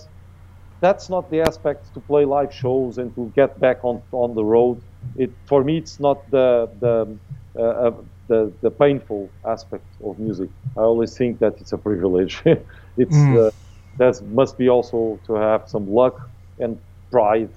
that's 0.80 1.08
not 1.08 1.30
the 1.30 1.40
aspect 1.40 1.92
to 1.94 2.00
play 2.00 2.24
live 2.24 2.52
shows 2.52 2.98
and 2.98 3.14
to 3.14 3.32
get 3.34 3.58
back 3.60 3.84
on 3.84 4.02
on 4.12 4.34
the 4.34 4.44
road 4.44 4.80
it 5.16 5.30
for 5.46 5.64
me 5.64 5.78
it's 5.78 5.98
not 5.98 6.30
the 6.30 6.68
the 6.80 7.18
uh, 7.58 7.62
uh, 7.62 7.90
the, 8.28 8.52
the 8.62 8.70
painful 8.70 9.30
aspect 9.46 9.84
of 10.02 10.18
music. 10.18 10.48
I 10.76 10.80
always 10.80 11.14
think 11.16 11.38
that 11.40 11.54
it's 11.60 11.72
a 11.72 11.78
privilege. 11.78 12.40
it's 12.96 13.16
mm. 13.16 13.52
That 13.98 14.20
must 14.28 14.58
be 14.58 14.68
also 14.68 15.18
to 15.26 15.34
have 15.34 15.68
some 15.68 15.92
luck 15.92 16.28
and 16.58 16.78
pride, 17.10 17.50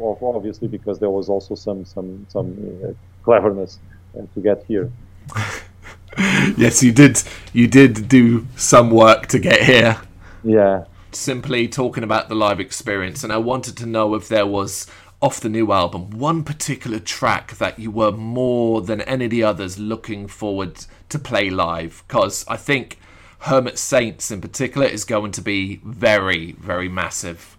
of 0.00 0.22
obviously, 0.22 0.68
because 0.68 0.98
there 0.98 1.10
was 1.10 1.28
also 1.28 1.54
some 1.54 1.84
some 1.84 2.26
some 2.28 2.80
uh, 2.84 2.92
cleverness 3.22 3.78
uh, 4.16 4.22
to 4.34 4.40
get 4.40 4.64
here. 4.64 4.90
yes, 6.56 6.82
you 6.82 6.92
did. 6.92 7.22
You 7.52 7.66
did 7.66 8.08
do 8.08 8.46
some 8.56 8.90
work 8.90 9.26
to 9.28 9.38
get 9.38 9.62
here. 9.62 10.00
Yeah. 10.44 10.84
Simply 11.12 11.66
talking 11.66 12.04
about 12.04 12.28
the 12.28 12.34
live 12.34 12.60
experience, 12.60 13.24
and 13.24 13.32
I 13.32 13.38
wanted 13.38 13.76
to 13.78 13.86
know 13.86 14.14
if 14.14 14.28
there 14.28 14.46
was 14.46 14.86
off 15.22 15.40
the 15.40 15.48
new 15.48 15.72
album, 15.72 16.10
one 16.10 16.44
particular 16.44 16.98
track 16.98 17.56
that 17.56 17.78
you 17.78 17.90
were 17.90 18.12
more 18.12 18.82
than 18.82 19.00
any 19.02 19.24
of 19.24 19.30
the 19.30 19.42
others 19.42 19.78
looking 19.78 20.26
forward 20.26 20.84
to 21.08 21.18
play 21.18 21.48
live? 21.48 22.04
Because 22.06 22.44
I 22.48 22.56
think 22.56 22.98
Hermit 23.40 23.78
Saints 23.78 24.30
in 24.30 24.40
particular 24.40 24.86
is 24.86 25.04
going 25.04 25.32
to 25.32 25.42
be 25.42 25.80
very, 25.84 26.52
very 26.52 26.88
massive. 26.88 27.56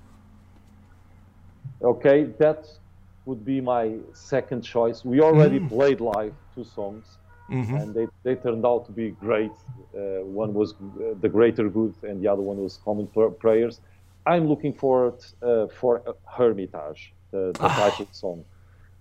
Okay, 1.81 2.23
that 2.39 2.67
would 3.25 3.45
be 3.45 3.61
my 3.61 3.95
second 4.13 4.61
choice. 4.61 5.05
We 5.05 5.21
already 5.21 5.59
mm. 5.59 5.69
played 5.69 6.01
live 6.01 6.33
two 6.55 6.63
songs, 6.63 7.05
mm-hmm. 7.49 7.75
and 7.75 7.93
they, 7.93 8.07
they 8.23 8.35
turned 8.35 8.65
out 8.65 8.85
to 8.87 8.91
be 8.91 9.11
great. 9.11 9.51
Uh, 9.93 10.23
one 10.23 10.53
was 10.53 10.73
uh, 10.73 11.13
The 11.21 11.29
Greater 11.29 11.69
Good, 11.69 11.93
and 12.03 12.21
the 12.21 12.27
other 12.27 12.41
one 12.41 12.57
was 12.57 12.79
Common 12.83 13.07
Prayers. 13.39 13.81
I'm 14.25 14.47
looking 14.47 14.73
forward 14.73 15.23
uh, 15.41 15.67
for 15.67 16.01
Hermitage 16.25 17.13
the, 17.31 17.51
the 17.53 17.63
ah. 17.63 17.89
title 17.89 18.07
song. 18.11 18.45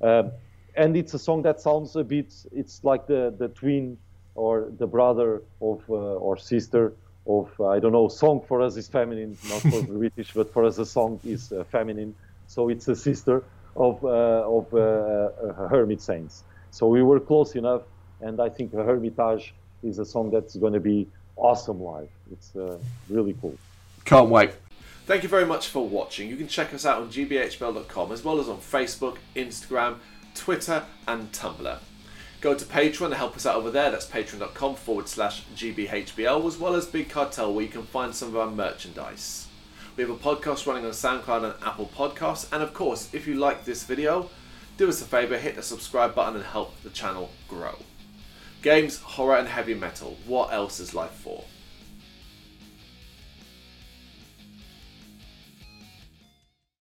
Um, 0.01 0.33
and 0.77 0.97
it's 0.97 1.15
a 1.15 1.19
song 1.19 1.43
that 1.43 1.61
sounds 1.61 1.97
a 1.97 2.05
bit, 2.05 2.33
it's 2.53 2.85
like 2.85 3.07
the, 3.07 3.35
the 3.39 3.49
twin 3.49 3.97
or 4.37 4.69
the 4.79 4.87
brother 4.87 5.43
of 5.61 5.83
uh, 5.89 5.95
or 5.95 6.37
sister 6.37 6.93
of, 7.27 7.51
uh, 7.59 7.69
I 7.69 7.81
don't 7.81 7.93
know, 7.93 8.09
song 8.09 8.45
for 8.47 8.63
us 8.63 8.77
is 8.77 8.87
feminine, 8.89 9.37
not 9.49 9.63
for 9.63 9.83
British, 9.99 10.33
but 10.33 10.53
for 10.53 10.65
us 10.65 10.79
a 10.79 10.87
song 10.87 11.19
is 11.25 11.53
uh, 11.53 11.65
feminine. 11.65 12.15
So 12.47 12.69
it's 12.69 12.87
a 12.89 12.95
sister 12.95 13.43
of, 13.75 14.05
uh, 14.05 14.09
of 14.09 14.73
uh, 14.73 15.67
Hermit 15.69 16.01
Saints. 16.01 16.45
So 16.71 16.87
we 16.87 17.03
were 17.03 17.19
close 17.19 17.57
enough, 17.57 17.83
and 18.21 18.41
I 18.41 18.49
think 18.49 18.73
Hermitage 18.73 19.55
is 19.83 19.99
a 19.99 20.05
song 20.05 20.31
that's 20.31 20.55
going 20.55 20.75
to 20.75 20.81
be 20.81 21.09
awesome 21.37 21.83
live. 21.83 22.11
It's 22.31 22.53
really 23.09 23.35
cool. 23.41 23.59
Can't 24.05 24.29
wait. 24.29 24.53
Thank 25.07 25.23
you 25.23 25.29
very 25.29 25.47
much 25.47 25.69
for 25.69 25.87
watching. 25.87 26.29
You 26.29 26.37
can 26.37 26.49
check 26.49 26.75
us 26.75 26.85
out 26.85 27.01
on 27.01 27.09
gbhbl.com 27.09 28.13
as 28.13 28.25
well 28.25 28.41
as 28.41 28.49
on 28.49 28.59
Facebook, 28.59 29.19
Instagram, 29.37 29.99
Twitter, 30.35 30.85
and 31.07 31.31
Tumblr. 31.33 31.79
Go 32.41 32.55
to 32.55 32.65
Patreon 32.65 33.11
to 33.11 33.17
help 33.17 33.35
us 33.35 33.47
out 33.47 33.57
over 33.57 33.71
there. 33.71 33.91
That's 33.91 34.07
patreon.com 34.07 34.77
forward 34.77 35.09
slash 35.09 35.43
GBHBL, 35.57 36.47
as 36.47 36.59
well 36.59 36.75
as 36.75 36.87
Big 36.87 37.09
Cartel, 37.09 37.53
where 37.53 37.65
you 37.65 37.71
can 37.71 37.85
find 37.85 38.15
some 38.15 38.29
of 38.29 38.37
our 38.37 38.51
merchandise. 38.51 39.49
We 39.97 40.03
have 40.03 40.11
a 40.11 40.17
podcast 40.17 40.67
running 40.67 40.85
on 40.85 40.91
SoundCloud 40.91 41.45
and 41.45 41.55
Apple 41.65 41.91
Podcasts. 41.97 42.53
And 42.53 42.63
of 42.63 42.75
course, 42.75 43.09
if 43.15 43.27
you 43.27 43.35
like 43.35 43.65
this 43.65 43.85
video, 43.85 44.29
do 44.77 44.89
us 44.89 45.01
a 45.01 45.07
favour, 45.07 45.39
hit 45.39 45.57
the 45.57 45.63
subscribe 45.63 46.15
button 46.15 46.37
and 46.37 46.45
help 46.45 46.79
the 46.83 46.91
channel 46.91 47.31
grow. 47.49 47.77
Games, 48.61 48.99
horror, 49.01 49.37
and 49.37 49.49
heavy 49.49 49.75
metal. 49.75 50.19
What 50.27 50.53
else 50.53 50.79
is 50.81 50.95
life 50.95 51.13
for? 51.13 51.45